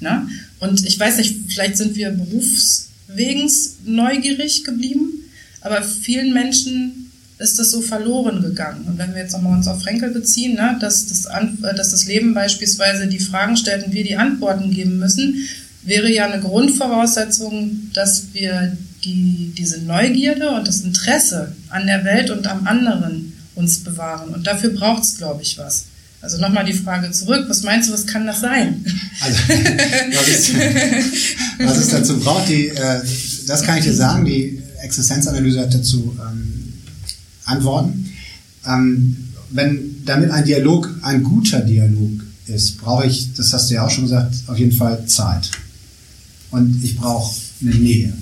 [0.00, 0.26] Ne?
[0.58, 5.24] Und ich weiß nicht, vielleicht sind wir berufs wegens neugierig geblieben,
[5.60, 8.84] aber vielen Menschen ist das so verloren gegangen.
[8.86, 12.06] Und wenn wir jetzt nochmal uns auf Frenkel beziehen, ne, dass, das äh, dass das
[12.06, 15.48] Leben beispielsweise die Fragen stellt und wir die Antworten geben müssen,
[15.82, 22.30] wäre ja eine Grundvoraussetzung, dass wir die, diese Neugierde und das Interesse an der Welt
[22.30, 24.32] und am anderen uns bewahren.
[24.32, 25.86] Und dafür braucht es, glaube ich, was.
[26.22, 28.84] Also nochmal die Frage zurück, was meinst du, was kann das sein?
[29.20, 29.38] Also,
[31.58, 33.02] was, es, dazu braucht, die, äh,
[33.48, 36.74] das kann ich dir sagen, die Existenzanalyse hat dazu ähm,
[37.44, 38.08] Antworten.
[38.64, 39.16] Ähm,
[39.50, 43.90] wenn damit ein Dialog ein guter Dialog ist, brauche ich, das hast du ja auch
[43.90, 45.50] schon gesagt, auf jeden Fall Zeit.
[46.52, 48.12] Und ich brauche eine Nähe.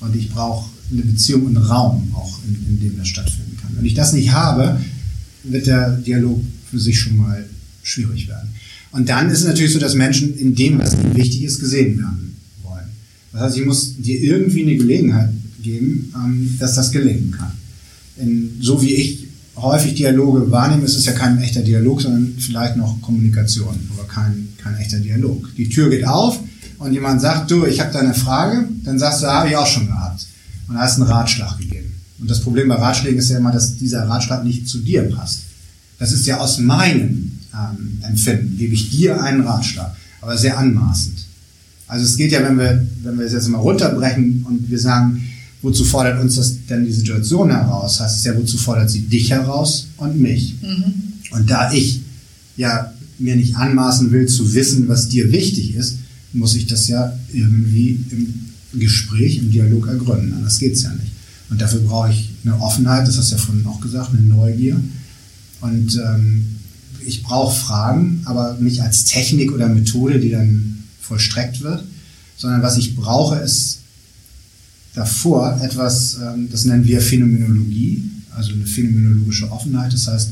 [0.00, 3.74] Und ich brauche eine Beziehung und Raum, auch in, in dem das stattfinden kann.
[3.74, 4.80] Wenn ich das nicht habe,
[5.44, 7.44] wird der Dialog für sich schon mal
[7.82, 8.48] schwierig werden.
[8.90, 11.98] Und dann ist es natürlich so, dass Menschen in dem, was ihnen wichtig ist, gesehen
[11.98, 12.86] werden wollen.
[13.32, 15.30] Das heißt, ich muss dir irgendwie eine Gelegenheit
[15.62, 17.52] geben, ähm, dass das gelingen kann.
[18.16, 22.76] In, so wie ich häufig Dialoge wahrnehme, ist es ja kein echter Dialog, sondern vielleicht
[22.76, 25.50] noch Kommunikation, aber kein, kein echter Dialog.
[25.56, 26.38] Die Tür geht auf
[26.78, 29.66] und jemand sagt, du, ich habe da eine Frage, dann sagst du, habe ich auch
[29.66, 30.26] schon gehabt.
[30.68, 31.92] Und da hast einen Ratschlag gegeben.
[32.20, 35.42] Und das Problem bei Ratschlägen ist ja immer, dass dieser Ratschlag nicht zu dir passt.
[35.98, 41.18] Das ist ja aus meinem ähm, Empfinden, gebe ich dir einen Ratschlag, aber sehr anmaßend.
[41.86, 45.22] Also es geht ja, wenn wir, wenn wir es jetzt mal runterbrechen und wir sagen,
[45.62, 48.00] wozu fordert uns das denn die Situation heraus?
[48.00, 50.54] Heißt es ja, wozu fordert sie dich heraus und mich?
[50.62, 51.12] Mhm.
[51.30, 52.00] Und da ich
[52.56, 55.98] ja mir nicht anmaßen will zu wissen, was dir wichtig ist,
[56.32, 58.44] muss ich das ja irgendwie im
[58.78, 60.34] Gespräch, im Dialog ergründen.
[60.34, 61.12] Anders geht's ja nicht.
[61.50, 64.78] Und dafür brauche ich eine Offenheit, das hast du ja vorhin auch gesagt, eine Neugier.
[65.60, 66.58] Und ähm,
[67.04, 71.84] ich brauche Fragen, aber nicht als Technik oder Methode, die dann vollstreckt wird,
[72.36, 73.78] sondern was ich brauche, ist
[74.94, 78.04] davor etwas, ähm, das nennen wir Phänomenologie,
[78.36, 79.92] also eine phänomenologische Offenheit.
[79.92, 80.30] Das heißt,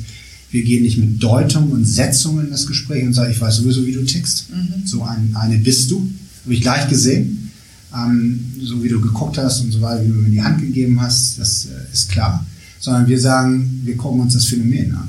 [0.51, 3.85] wir gehen nicht mit Deutung und Setzung in das Gespräch und sagen, ich weiß sowieso,
[3.87, 4.51] wie du tickst.
[4.51, 4.87] Mhm.
[4.87, 6.09] So ein, eine bist du.
[6.45, 7.51] Habe ich gleich gesehen.
[7.95, 11.01] Ähm, so wie du geguckt hast und so weiter, wie du mir die Hand gegeben
[11.01, 12.47] hast, das äh, ist klar.
[12.79, 15.09] Sondern wir sagen, wir gucken uns das Phänomen an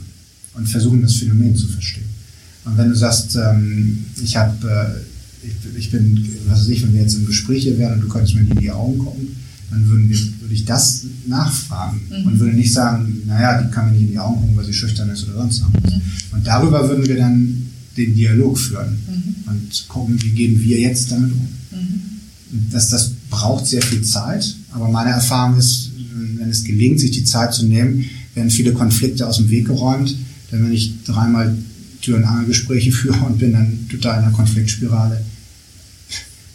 [0.57, 2.05] und versuchen das Phänomen zu verstehen.
[2.65, 6.93] Und wenn du sagst, ähm, ich habe, äh, ich, ich, bin, was weiß ich, wenn
[6.93, 9.27] wir jetzt im Gespräch hier wären und du könntest mir in die Augen gucken,
[9.69, 12.27] dann würden wir, würde ich das nachfragen mhm.
[12.27, 14.73] und würde nicht sagen, naja, die kann mir nicht in die Augen gucken, weil sie
[14.73, 15.93] schüchtern ist oder sonst was.
[15.93, 16.01] Mhm.
[16.31, 19.51] Und darüber würden wir dann den Dialog führen mhm.
[19.51, 21.47] und gucken, wie gehen wir jetzt damit um.
[21.71, 22.69] Mhm.
[22.71, 25.91] Das, das braucht sehr viel Zeit, aber meine Erfahrung ist,
[26.37, 28.05] wenn es gelingt, sich die Zeit zu nehmen,
[28.35, 30.15] werden viele Konflikte aus dem Weg geräumt
[30.51, 31.57] denn wenn ich dreimal
[32.01, 35.23] Tür- und Angelgespräche führe und bin dann total in einer Konfliktspirale,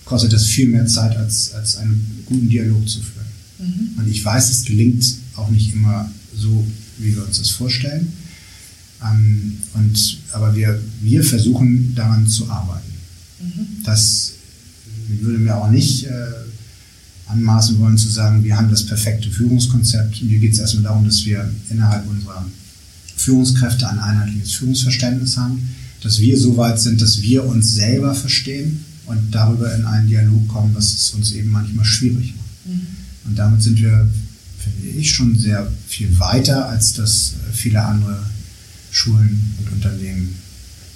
[0.05, 3.27] kostet das viel mehr Zeit, als, als einen guten Dialog zu führen.
[3.59, 3.99] Mhm.
[3.99, 5.05] Und ich weiß, es gelingt
[5.37, 6.67] auch nicht immer so,
[6.99, 8.13] wie wir uns das vorstellen.
[9.03, 12.93] Ähm, und, aber wir, wir versuchen daran zu arbeiten.
[13.41, 13.85] Mhm.
[13.85, 14.35] Das
[15.21, 16.11] würde mir auch nicht äh,
[17.27, 20.23] anmaßen wollen zu sagen, wir haben das perfekte Führungskonzept.
[20.23, 22.45] Mir geht es erstmal darum, dass wir innerhalb unserer
[23.23, 25.69] Führungskräfte ein einheitliches Führungsverständnis haben,
[26.03, 30.49] dass wir so weit sind, dass wir uns selber verstehen und darüber in einen Dialog
[30.49, 32.67] kommen, was es uns eben manchmal schwierig macht.
[32.67, 32.87] Mhm.
[33.27, 34.09] Und damit sind wir,
[34.59, 38.19] finde ich, schon sehr viel weiter, als das äh, viele andere
[38.91, 40.35] Schulen und Unternehmen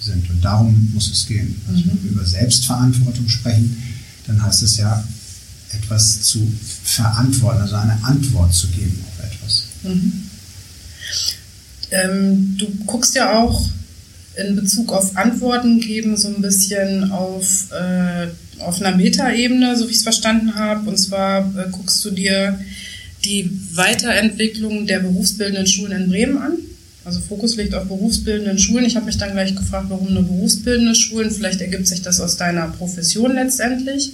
[0.01, 0.29] sind.
[0.29, 1.55] Und darum muss es gehen.
[1.67, 1.89] Also mhm.
[1.89, 3.77] wenn wir über Selbstverantwortung sprechen,
[4.27, 5.03] dann heißt es ja,
[5.71, 6.51] etwas zu
[6.83, 9.63] verantworten, also eine Antwort zu geben auf etwas.
[9.83, 10.23] Mhm.
[11.91, 13.69] Ähm, du guckst ja auch
[14.35, 18.27] in Bezug auf Antworten geben so ein bisschen auf, äh,
[18.59, 20.89] auf einer Metaebene, so wie ich es verstanden habe.
[20.89, 22.59] Und zwar äh, guckst du dir
[23.25, 26.57] die Weiterentwicklung der berufsbildenden Schulen in Bremen an.
[27.07, 28.83] Also Fokus liegt auf berufsbildenden Schulen.
[28.83, 31.31] Ich habe mich dann gleich gefragt, warum nur berufsbildende Schulen?
[31.31, 34.11] Vielleicht ergibt sich das aus deiner Profession letztendlich.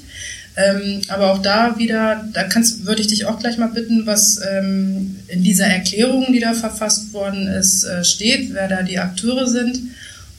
[0.56, 4.40] Ähm, aber auch da wieder, da kannst, würde ich dich auch gleich mal bitten, was
[4.48, 9.48] ähm, in dieser Erklärung, die da verfasst worden ist, äh, steht, wer da die Akteure
[9.48, 9.80] sind.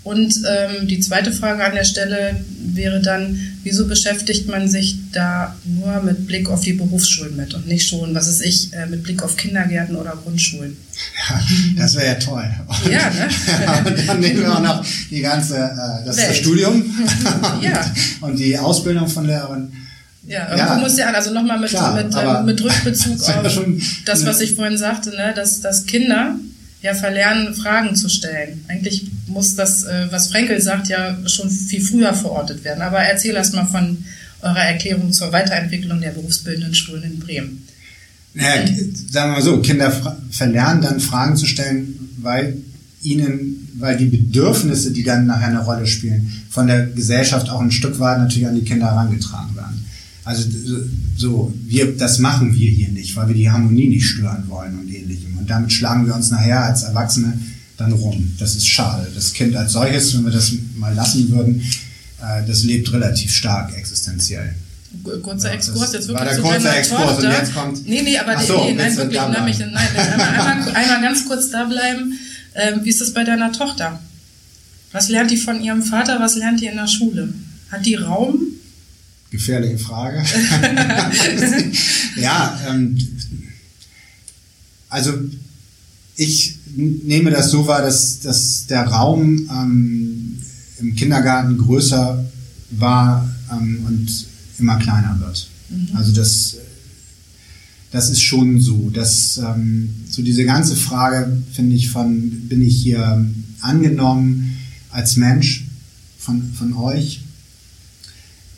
[0.05, 5.57] Und ähm, die zweite Frage an der Stelle wäre dann, wieso beschäftigt man sich da
[5.65, 9.03] nur mit Blick auf die Berufsschulen mit und nicht schon, was ist ich, äh, mit
[9.03, 10.77] Blick auf Kindergärten oder Grundschulen?
[11.29, 11.41] Ja,
[11.79, 12.51] das wäre ja toll.
[12.91, 13.29] Ja, ne?
[13.99, 16.85] und dann nehmen wir auch noch die ganze, äh, das, das Studium
[17.63, 17.91] ja.
[18.21, 19.73] und die Ausbildung von Lehrern
[20.27, 23.61] ja, irgendwo ja, muss ja an, also nochmal mit, klar, mit, ähm, mit Rückbezug auf
[24.07, 26.37] das, was ich vorhin sagte, ne, dass, dass Kinder
[26.85, 28.63] ja verlernen, Fragen zu stellen.
[28.69, 32.83] Eigentlich muss das, äh, was Frenkel sagt, ja schon viel früher verortet werden.
[32.83, 34.05] Aber erzähl erst mal von
[34.43, 37.67] eurer Erklärung zur Weiterentwicklung der berufsbildenden Schulen in Bremen.
[38.35, 38.67] Naja,
[39.11, 39.91] sagen wir mal so, Kinder
[40.31, 42.59] verlernen dann Fragen zu stellen, weil
[43.03, 47.71] ihnen, weil die Bedürfnisse, die dann nachher eine Rolle spielen, von der Gesellschaft auch ein
[47.71, 49.84] Stück weit natürlich an die Kinder herangetragen werden.
[50.25, 50.49] Also
[51.17, 54.89] so, wir, das machen wir hier nicht, weil wir die Harmonie nicht stören wollen und
[54.89, 55.37] ähnlichem.
[55.37, 57.39] Und damit schlagen wir uns nachher als Erwachsene
[57.77, 58.35] dann rum.
[58.39, 59.07] Das ist schade.
[59.15, 61.61] Das Kind als solches, wenn wir das mal lassen würden,
[62.23, 64.55] äh, das lebt relativ stark existenziell.
[65.23, 67.87] Kurzer Exkurs, jetzt wirklich war der kurze Exkurs und jetzt kommt...
[67.87, 71.51] Nee, nee, aber so, nee, nein, wirklich, nein, mich, nein, einmal, einmal, einmal ganz kurz
[71.51, 72.19] da bleiben.
[72.55, 73.99] Ähm, wie ist das bei deiner Tochter?
[74.93, 77.35] Was lernt die von ihrem Vater, was lernt die in der Schule?
[77.73, 78.54] Hat die Raum
[79.35, 80.23] gefährliche Frage.
[82.17, 82.97] ja, ähm,
[84.89, 85.13] also
[86.17, 90.39] ich nehme das so wahr, dass, dass der Raum ähm,
[90.79, 92.25] im Kindergarten größer
[92.71, 94.27] war ähm, und
[94.59, 95.49] immer kleiner wird.
[95.69, 95.97] Mhm.
[95.97, 96.57] Also das,
[97.91, 98.91] das ist schon so.
[98.91, 103.25] Dass, ähm, so diese ganze Frage, finde ich, von bin ich hier
[103.61, 104.57] angenommen
[104.91, 105.65] als Mensch
[106.19, 107.25] von, von euch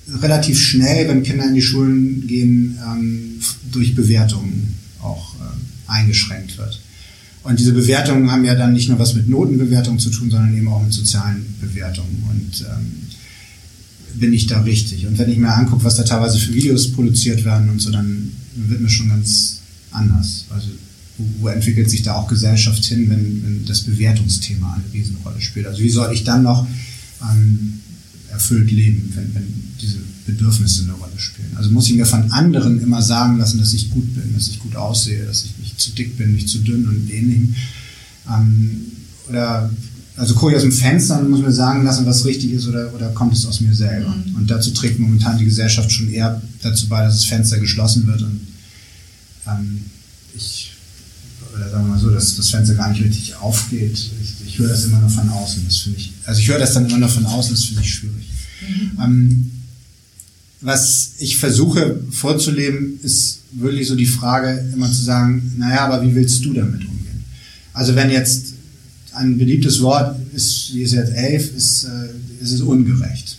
[0.08, 3.40] relativ schnell, wenn Kinder in die Schulen gehen, ähm,
[3.72, 6.80] durch Bewertungen auch äh, eingeschränkt wird.
[7.42, 10.68] Und diese Bewertungen haben ja dann nicht nur was mit Notenbewertungen zu tun, sondern eben
[10.68, 12.24] auch mit sozialen Bewertungen.
[12.28, 12.92] Und ähm,
[14.14, 15.06] bin ich da richtig?
[15.06, 18.32] Und wenn ich mir angucke, was da teilweise für Videos produziert werden und so, dann
[18.56, 19.60] wird mir schon ganz
[19.92, 20.46] anders.
[20.50, 20.68] Also
[21.18, 25.66] wo, entwickelt sich da auch Gesellschaft hin, wenn, wenn das Bewertungsthema eine Riesenrolle spielt?
[25.66, 26.66] Also wie soll ich dann noch
[27.22, 27.80] ähm,
[28.36, 29.46] erfüllt leben, wenn, wenn
[29.80, 31.52] diese Bedürfnisse eine Rolle spielen.
[31.56, 34.58] Also muss ich mir von anderen immer sagen lassen, dass ich gut bin, dass ich
[34.58, 37.54] gut aussehe, dass ich nicht zu dick bin, nicht zu dünn und ähnlichem.
[38.28, 38.80] Ähm,
[39.28, 39.70] oder
[40.16, 42.92] also gucke ich aus dem Fenster und muss mir sagen lassen, was richtig ist oder,
[42.94, 44.14] oder kommt es aus mir selber.
[44.14, 44.36] Mhm.
[44.36, 48.22] Und dazu trägt momentan die Gesellschaft schon eher dazu bei, dass das Fenster geschlossen wird
[48.22, 48.40] und
[49.46, 49.80] ähm,
[50.34, 50.72] ich,
[51.54, 53.92] oder sagen wir mal so, dass das Fenster gar nicht richtig aufgeht.
[53.92, 55.64] Ich, ich höre das immer nur von außen.
[55.66, 57.92] Das finde ich, also ich höre das dann immer nur von außen, das finde ich
[57.92, 58.26] schwierig.
[58.62, 59.02] Mhm.
[59.02, 59.50] Ähm,
[60.62, 66.14] was ich versuche vorzuleben, ist wirklich so die Frage, immer zu sagen, naja, aber wie
[66.14, 67.24] willst du damit umgehen?
[67.74, 68.54] Also wenn jetzt
[69.12, 73.36] ein beliebtes Wort ist, wie ist jetzt elf, ist, äh, ist es ungerecht.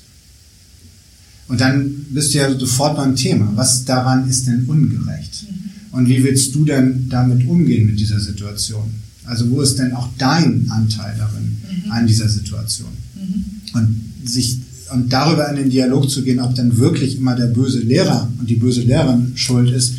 [1.47, 3.51] Und dann bist du ja sofort beim Thema.
[3.55, 5.45] Was daran ist denn ungerecht?
[5.49, 5.97] Mhm.
[5.97, 9.07] Und wie willst du denn damit umgehen mit dieser Situation?
[9.27, 11.91] Also wo ist denn auch dein Anteil darin, mhm.
[11.91, 12.89] an dieser Situation?
[13.15, 13.45] Mhm.
[13.73, 14.57] Und sich
[14.93, 18.49] und darüber in den Dialog zu gehen, ob dann wirklich immer der böse Lehrer und
[18.49, 19.93] die böse Lehrerin schuld ist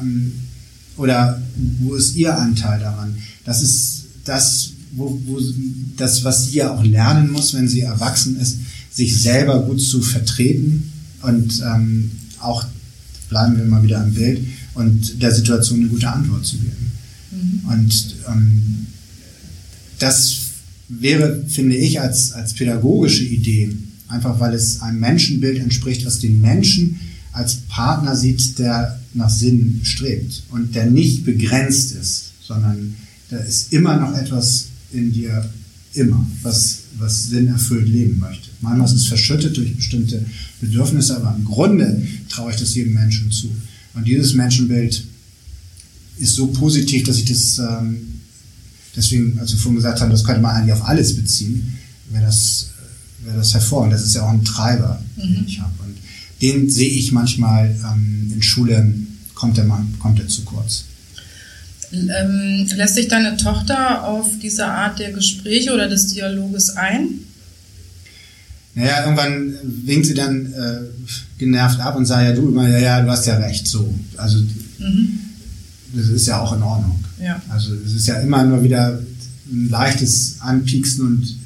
[0.00, 0.32] ähm,
[0.96, 1.42] oder
[1.80, 3.16] wo ist ihr Anteil daran?
[3.44, 5.38] Das ist das, wo, wo,
[5.96, 8.58] das, was sie ja auch lernen muss, wenn sie erwachsen ist,
[8.92, 10.92] sich selber gut zu vertreten
[11.22, 12.64] und ähm, auch,
[13.28, 14.40] bleiben wir mal wieder am Bild,
[14.74, 16.83] und der Situation eine gute Antwort zu geben.
[17.68, 18.86] Und ähm,
[19.98, 20.40] das
[20.88, 23.70] wäre, finde ich, als, als pädagogische Idee,
[24.08, 27.00] einfach weil es einem Menschenbild entspricht, was den Menschen
[27.32, 32.94] als Partner sieht, der nach Sinn strebt und der nicht begrenzt ist, sondern
[33.30, 35.48] da ist immer noch etwas in dir,
[35.94, 38.50] immer, was, was Sinn erfüllt leben möchte.
[38.60, 40.24] Manchmal ist es verschüttet durch bestimmte
[40.60, 43.50] Bedürfnisse, aber im Grunde traue ich das jedem Menschen zu.
[43.94, 45.04] Und dieses Menschenbild
[46.18, 48.20] ist so positiv, dass ich das, ähm,
[48.94, 51.78] deswegen, als wir vorhin gesagt haben, das könnte man eigentlich auf alles beziehen,
[52.10, 52.70] wäre das,
[53.24, 53.82] wäre das hervor.
[53.82, 55.34] Und das ist ja auch ein Treiber, mhm.
[55.34, 55.72] den ich habe.
[55.82, 55.96] Und
[56.40, 60.84] den sehe ich manchmal ähm, in Schulen, kommt der, mal, kommt der zu kurz.
[61.92, 67.20] Ähm, lässt sich deine Tochter auf diese Art der Gespräche oder des Dialoges ein?
[68.74, 69.54] Naja, irgendwann
[69.84, 70.80] winkt sie dann äh,
[71.38, 73.94] genervt ab und sagt, ja, du immer, ja, ja, du hast ja recht, so.
[74.16, 74.38] Also,
[74.78, 75.20] mhm.
[75.94, 77.02] Das ist ja auch in Ordnung.
[77.22, 77.40] Ja.
[77.48, 78.98] Also, es ist ja immer nur wieder
[79.50, 81.36] ein leichtes Anpieksen und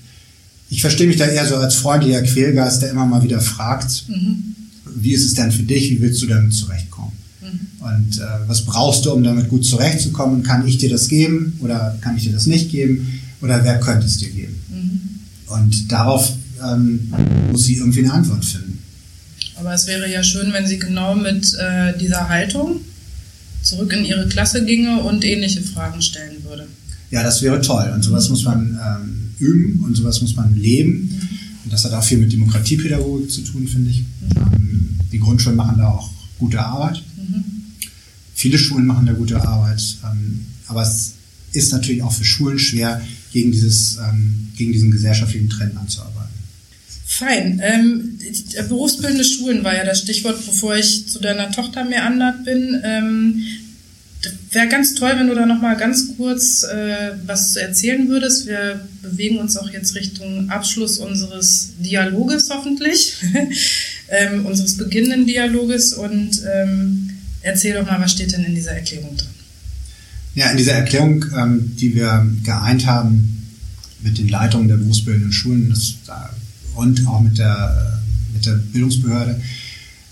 [0.70, 4.54] ich verstehe mich da eher so als freundlicher Quälgeist, der immer mal wieder fragt, mhm.
[4.96, 7.12] wie ist es denn für dich, wie willst du damit zurechtkommen?
[7.40, 7.86] Mhm.
[7.86, 10.42] Und äh, was brauchst du, um damit gut zurechtzukommen?
[10.42, 13.20] Kann ich dir das geben oder kann ich dir das nicht geben?
[13.40, 14.60] Oder wer könnte es dir geben?
[14.68, 15.54] Mhm.
[15.54, 16.32] Und darauf
[16.62, 17.12] ähm,
[17.50, 18.78] muss sie irgendwie eine Antwort finden.
[19.56, 22.80] Aber es wäre ja schön, wenn sie genau mit äh, dieser Haltung
[23.62, 26.66] zurück in ihre Klasse ginge und ähnliche Fragen stellen würde.
[27.10, 27.90] Ja, das wäre toll.
[27.94, 30.90] Und sowas muss man ähm, üben und sowas muss man leben.
[30.90, 31.28] Mhm.
[31.64, 34.00] Und das hat auch viel mit Demokratiepädagogik zu tun, finde ich.
[34.00, 34.98] Mhm.
[35.12, 37.02] Die Grundschulen machen da auch gute Arbeit.
[37.16, 37.44] Mhm.
[38.34, 39.82] Viele Schulen machen da gute Arbeit.
[40.04, 41.14] Ähm, aber es
[41.52, 43.00] ist natürlich auch für Schulen schwer,
[43.32, 46.17] gegen, dieses, ähm, gegen diesen gesellschaftlichen Trend anzuarbeiten.
[47.18, 47.60] Fein.
[47.64, 48.18] Ähm,
[48.68, 52.80] berufsbildende Schulen war ja das Stichwort, bevor ich zu deiner Tochter mehr andert bin.
[52.84, 53.42] Ähm,
[54.50, 58.46] Wäre ganz toll, wenn du da nochmal ganz kurz äh, was erzählen würdest.
[58.46, 63.14] Wir bewegen uns auch jetzt Richtung Abschluss unseres Dialoges hoffentlich,
[64.08, 65.92] ähm, unseres beginnenden Dialoges.
[65.92, 67.10] Und ähm,
[67.42, 69.28] erzähl doch mal, was steht denn in dieser Erklärung drin?
[70.34, 73.46] Ja, in dieser Erklärung, ähm, die wir geeint haben
[74.02, 75.94] mit den Leitungen der berufsbildenden Schulen, das,
[76.78, 78.00] und auch mit der,
[78.32, 79.40] mit der Bildungsbehörde.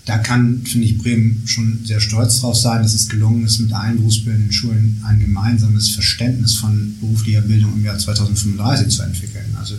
[0.05, 3.73] Da kann, finde ich, Bremen schon sehr stolz drauf sein, dass es gelungen ist, mit
[3.73, 9.55] allen berufsbildenden Schulen ein gemeinsames Verständnis von beruflicher Bildung im Jahr 2035 zu entwickeln.
[9.59, 9.75] Also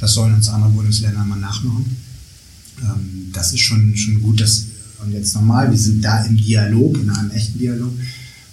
[0.00, 1.96] das sollen uns andere Bundesländer mal nachmachen.
[2.82, 4.66] Ähm, das ist schon, schon gut, dass,
[5.02, 7.92] und jetzt nochmal, wir sind da im Dialog, in einem echten Dialog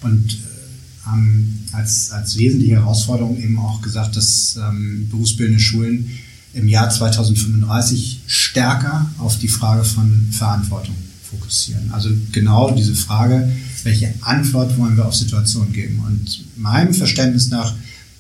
[0.02, 6.10] und äh, haben als, als wesentliche Herausforderung eben auch gesagt, dass ähm, berufsbildende Schulen
[6.56, 10.96] im Jahr 2035 stärker auf die Frage von Verantwortung
[11.30, 11.92] fokussieren.
[11.92, 13.52] Also genau diese Frage,
[13.84, 16.00] welche Antwort wollen wir auf Situationen geben?
[16.00, 17.76] Und meinem Verständnis nach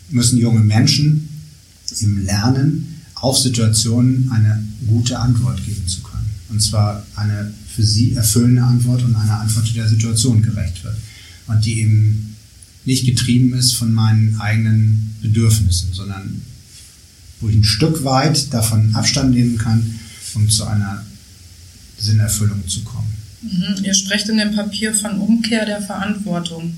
[0.09, 1.29] müssen junge Menschen
[2.01, 6.29] im Lernen auf Situationen eine gute Antwort geben zu können.
[6.49, 10.95] Und zwar eine für sie erfüllende Antwort und eine Antwort, die der Situation gerecht wird.
[11.47, 12.35] Und die eben
[12.83, 16.41] nicht getrieben ist von meinen eigenen Bedürfnissen, sondern
[17.45, 19.99] wo ich ein Stück weit davon Abstand nehmen kann,
[20.33, 21.05] um zu einer
[21.99, 23.13] Sinnerfüllung zu kommen.
[23.43, 23.83] Mhm.
[23.83, 26.73] Ihr sprecht in dem Papier von Umkehr der Verantwortung.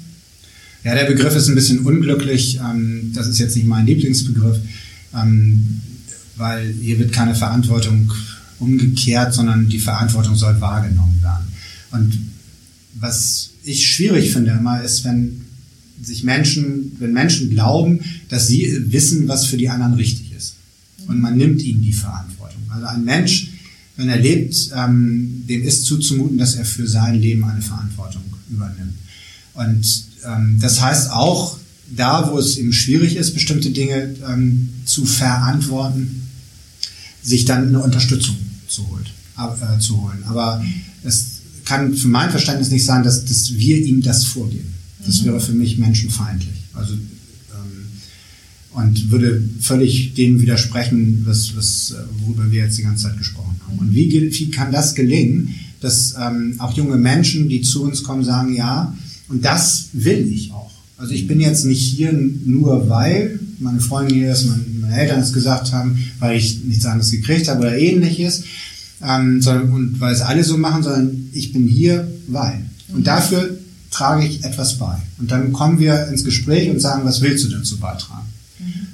[0.84, 2.60] Ja, der Begriff ist ein bisschen unglücklich.
[2.60, 4.58] Ähm, das ist jetzt nicht mein Lieblingsbegriff,
[5.16, 5.80] ähm,
[6.36, 8.12] weil hier wird keine Verantwortung
[8.60, 11.48] umgekehrt, sondern die Verantwortung soll wahrgenommen werden.
[11.92, 12.20] Und
[12.96, 15.46] was ich schwierig finde immer, ist, wenn
[16.02, 20.27] sich Menschen, wenn Menschen glauben, dass sie wissen, was für die anderen richtig ist.
[21.08, 22.62] Und man nimmt ihnen die Verantwortung.
[22.70, 23.52] Also ein Mensch,
[23.96, 28.96] wenn er lebt, ähm, dem ist zuzumuten, dass er für sein Leben eine Verantwortung übernimmt.
[29.54, 31.58] Und ähm, das heißt auch,
[31.96, 36.24] da wo es eben schwierig ist, bestimmte Dinge ähm, zu verantworten,
[37.24, 38.36] sich dann eine Unterstützung
[38.68, 40.24] zu, holt, äh, zu holen.
[40.28, 40.64] Aber
[41.04, 44.74] es kann für mein Verständnis nicht sein, dass, dass wir ihm das vorgeben.
[45.06, 45.26] Das mhm.
[45.26, 46.56] wäre für mich menschenfeindlich.
[46.74, 46.94] Also
[48.78, 53.80] und würde völlig dem widersprechen, was, was, worüber wir jetzt die ganze Zeit gesprochen haben.
[53.80, 58.24] Und wie, wie kann das gelingen, dass ähm, auch junge Menschen, die zu uns kommen,
[58.24, 58.96] sagen, ja,
[59.30, 60.72] und das will ich auch.
[60.96, 62.14] Also ich bin jetzt nicht hier
[62.46, 66.86] nur, weil meine Freundin hier ist, meine, meine Eltern es gesagt haben, weil ich nichts
[66.86, 68.44] anderes gekriegt habe oder ähnliches,
[69.04, 72.64] ähm, sondern, und weil es alle so machen, sondern ich bin hier, weil.
[72.94, 73.58] Und dafür
[73.90, 74.98] trage ich etwas bei.
[75.18, 78.37] Und dann kommen wir ins Gespräch und sagen, was willst du dazu beitragen?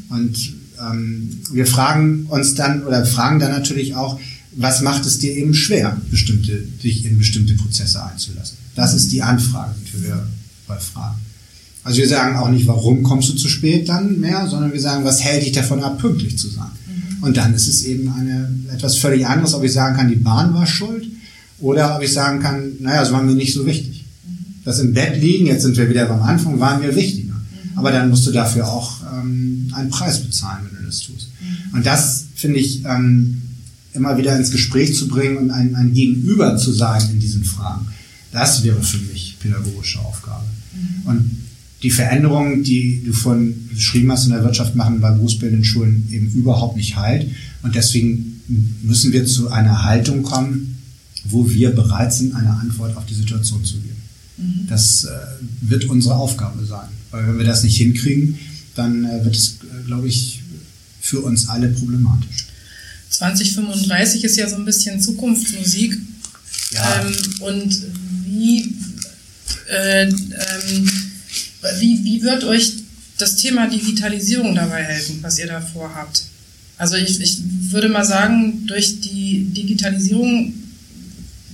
[0.09, 4.19] Und ähm, wir fragen uns dann oder fragen dann natürlich auch,
[4.55, 8.57] was macht es dir eben schwer, bestimmte, dich in bestimmte Prozesse einzulassen?
[8.75, 10.27] Das ist die Anfrage, die wir
[10.67, 11.17] bei fragen.
[11.83, 15.03] Also wir sagen auch nicht, warum kommst du zu spät dann mehr, sondern wir sagen,
[15.03, 16.71] was hält dich davon ab, pünktlich zu sein.
[16.87, 17.23] Mhm.
[17.23, 20.53] Und dann ist es eben eine, etwas völlig anderes, ob ich sagen kann, die Bahn
[20.53, 21.07] war schuld
[21.59, 24.05] oder ob ich sagen kann, naja, es war mir nicht so wichtig.
[24.25, 24.45] Mhm.
[24.63, 27.32] Das im Bett liegen, jetzt sind wir wieder beim Anfang, war mir wichtiger.
[27.75, 31.29] Aber dann musst du dafür auch ähm, einen Preis bezahlen, wenn du das tust.
[31.41, 31.77] Mhm.
[31.77, 33.41] Und das finde ich ähm,
[33.93, 37.87] immer wieder ins Gespräch zu bringen und ein, ein Gegenüber zu sein in diesen Fragen.
[38.31, 40.45] Das wäre für mich pädagogische Aufgabe.
[40.73, 41.09] Mhm.
[41.09, 41.31] Und
[41.83, 46.31] die Veränderungen, die du von beschrieben hast in der Wirtschaft, machen bei berufsbildenden Schulen eben
[46.31, 47.29] überhaupt nicht halt.
[47.61, 48.41] Und deswegen
[48.81, 50.77] müssen wir zu einer Haltung kommen,
[51.25, 53.95] wo wir bereit sind, eine Antwort auf die Situation zu geben.
[54.37, 54.67] Mhm.
[54.67, 55.09] Das äh,
[55.61, 56.87] wird unsere Aufgabe sein.
[57.11, 58.37] Weil wenn wir das nicht hinkriegen,
[58.75, 60.41] dann äh, wird es, äh, glaube ich,
[61.01, 62.47] für uns alle problematisch.
[63.09, 65.97] 2035 ist ja so ein bisschen Zukunftsmusik.
[66.71, 67.01] Ja.
[67.01, 67.83] Ähm, und
[68.25, 68.73] wie
[69.69, 70.89] äh, ähm,
[71.79, 72.73] wie, wie wird euch
[73.17, 76.23] das Thema Digitalisierung dabei helfen, was ihr da vorhabt?
[76.77, 77.39] Also ich, ich
[77.71, 80.53] würde mal sagen, durch die Digitalisierung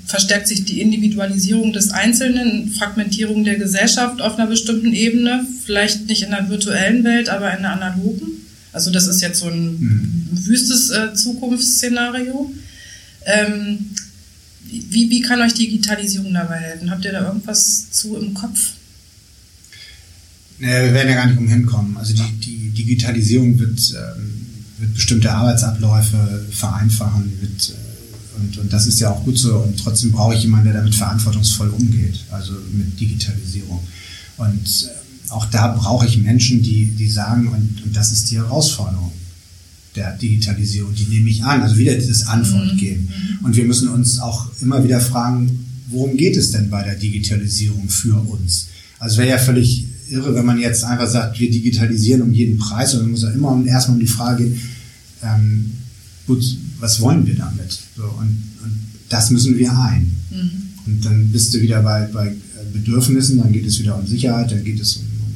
[0.10, 6.24] verstärkt sich die Individualisierung des Einzelnen, Fragmentierung der Gesellschaft auf einer bestimmten Ebene, vielleicht nicht
[6.24, 8.28] in der virtuellen Welt, aber in der analogen.
[8.74, 10.30] Also das ist jetzt so ein mhm.
[10.32, 12.52] wüstes äh, Zukunftsszenario.
[13.26, 13.92] Ähm,
[14.66, 16.90] wie, wie kann euch Digitalisierung dabei helfen?
[16.90, 18.72] Habt ihr da irgendwas zu im Kopf?
[20.58, 21.98] Naja, wir werden ja gar nicht umhin kommen.
[21.98, 24.48] Also die, die Digitalisierung wird, ähm,
[24.80, 27.79] wird bestimmte Arbeitsabläufe vereinfachen, wird, äh,
[28.40, 29.58] und, und das ist ja auch gut so.
[29.58, 33.80] Und trotzdem brauche ich jemanden, der damit verantwortungsvoll umgeht, also mit Digitalisierung.
[34.38, 38.38] Und äh, auch da brauche ich Menschen, die, die sagen, und, und das ist die
[38.38, 39.12] Herausforderung
[39.96, 42.78] der Digitalisierung, die nehme ich an, also wieder dieses Antwort mhm.
[42.78, 43.10] geben.
[43.10, 43.46] Mhm.
[43.46, 47.90] Und wir müssen uns auch immer wieder fragen, worum geht es denn bei der Digitalisierung
[47.90, 48.68] für uns?
[49.00, 52.92] Also wäre ja völlig irre, wenn man jetzt einfach sagt, wir digitalisieren um jeden Preis,
[52.92, 54.62] sondern muss ja immer erstmal um die Frage gehen,
[55.24, 55.72] ähm,
[56.30, 56.44] gut,
[56.80, 57.72] was wollen wir damit?
[57.98, 60.16] So, und, und das müssen wir ein.
[60.30, 60.52] Mhm.
[60.86, 62.36] Und dann bist du wieder bei, bei
[62.72, 65.34] Bedürfnissen, dann geht es wieder um Sicherheit, dann geht es um, um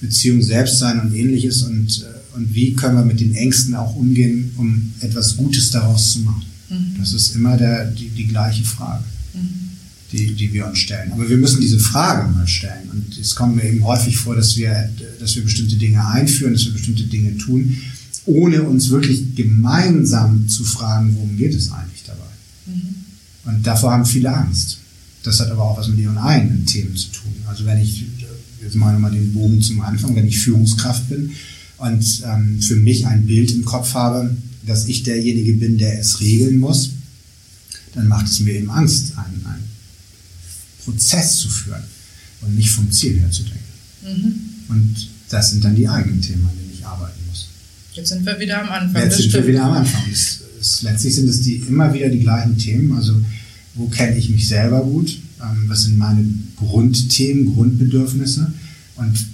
[0.00, 4.50] Beziehung, Selbstsein und ähnliches und, äh, und wie können wir mit den Ängsten auch umgehen,
[4.56, 6.44] um etwas Gutes daraus zu machen.
[6.68, 6.96] Mhm.
[6.98, 9.04] Das ist immer der, die, die gleiche Frage.
[9.34, 9.64] Mhm
[10.12, 11.12] die, die wir uns stellen.
[11.12, 12.88] Aber wir müssen diese Frage mal stellen.
[12.92, 14.88] Und es kommt mir eben häufig vor, dass wir,
[15.18, 17.76] dass wir bestimmte Dinge einführen, dass wir bestimmte Dinge tun,
[18.26, 22.20] ohne uns wirklich gemeinsam zu fragen, worum geht es eigentlich dabei.
[22.66, 22.94] Mhm.
[23.44, 24.78] Und davor haben viele Angst.
[25.22, 27.32] Das hat aber auch was mit ihren eigenen Themen zu tun.
[27.46, 28.04] Also wenn ich,
[28.62, 31.30] jetzt mal den Bogen zum Anfang, wenn ich Führungskraft bin
[31.78, 36.20] und ähm, für mich ein Bild im Kopf habe, dass ich derjenige bin, der es
[36.20, 36.90] regeln muss,
[37.94, 39.64] dann macht es mir eben Angst, ein, ein
[40.84, 41.82] Prozess zu führen
[42.42, 43.60] und nicht vom Ziel her zu denken.
[44.02, 44.34] Mhm.
[44.68, 47.48] Und das sind dann die eigenen Themen, an denen ich arbeiten muss.
[47.94, 49.02] Jetzt sind wir wieder am Anfang.
[49.02, 49.46] Jetzt sind stimmt.
[49.46, 50.02] wir wieder am Anfang.
[50.10, 52.92] Es, es, letztlich sind es die, immer wieder die gleichen Themen.
[52.96, 53.14] Also
[53.74, 55.18] wo kenne ich mich selber gut?
[55.40, 56.24] Ähm, was sind meine
[56.56, 58.52] Grundthemen, Grundbedürfnisse?
[58.96, 59.26] Und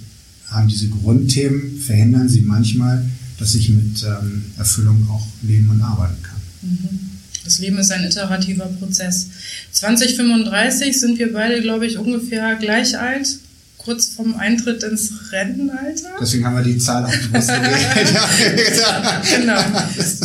[0.47, 3.05] haben diese Grundthemen, verhindern sie manchmal,
[3.39, 6.39] dass ich mit ähm, Erfüllung auch leben und arbeiten kann.
[6.61, 6.99] Mhm.
[7.43, 9.27] Das Leben ist ein iterativer Prozess.
[9.71, 13.39] 2035 sind wir beide, glaube ich, ungefähr gleich alt,
[13.83, 16.09] kurz vom Eintritt ins Rentenalter.
[16.19, 17.49] Deswegen haben wir die Zahl auch bewusst
[19.35, 19.59] Genau.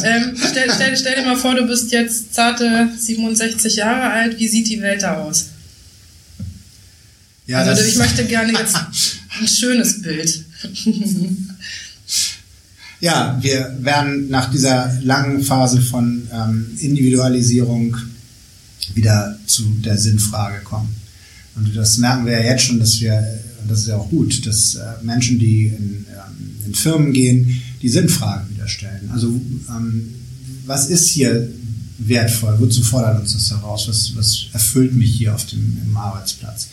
[0.04, 4.38] Ähm, stell, stell, stell, dir mal vor, du bist jetzt zarte 67 Jahre alt.
[4.38, 5.46] Wie sieht die Welt da aus?
[7.46, 8.76] Ja, also ich möchte gerne jetzt
[9.40, 10.44] ein schönes Bild.
[13.00, 17.96] Ja, wir werden nach dieser langen Phase von ähm, Individualisierung
[18.94, 20.94] wieder zu der Sinnfrage kommen.
[21.56, 23.14] Und das merken wir ja jetzt schon, dass wir,
[23.62, 27.62] und das ist ja auch gut, dass äh, Menschen, die in, ähm, in Firmen gehen,
[27.82, 29.10] die Sinnfragen wieder stellen.
[29.12, 29.28] Also
[29.68, 30.14] ähm,
[30.66, 31.48] was ist hier
[31.98, 32.56] wertvoll?
[32.58, 33.88] Wozu fordert uns das heraus?
[33.88, 36.68] Was, was erfüllt mich hier auf dem Arbeitsplatz?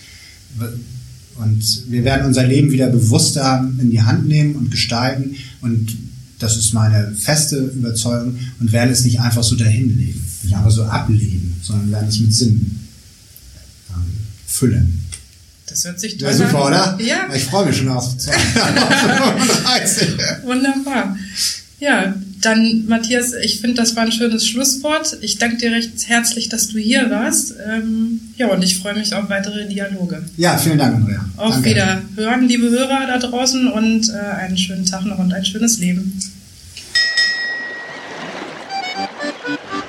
[1.35, 5.95] Und wir werden unser Leben wieder bewusster in die Hand nehmen und gestalten und
[6.37, 10.83] das ist meine feste Überzeugung und werden es nicht einfach so dahinlegen, nicht einfach so
[10.83, 12.82] ablehnen, sondern werden es mit Sinn
[14.53, 14.99] füllen.
[15.67, 16.97] Das hört sich toll ja, super, oder?
[17.01, 17.27] Ja.
[17.33, 20.09] Ich freue mich schon auf 2035.
[20.43, 21.17] Wunderbar.
[21.79, 25.17] Ja, dann Matthias, ich finde, das war ein schönes Schlusswort.
[25.21, 27.55] Ich danke dir recht herzlich, dass du hier warst.
[27.65, 30.23] Ähm, ja, und ich freue mich auf weitere Dialoge.
[30.37, 31.25] Ja, vielen Dank, Andrea.
[31.37, 31.63] Auf.
[31.63, 36.19] Wiederhören, liebe Hörer da draußen und äh, einen schönen Tag noch und ein schönes Leben.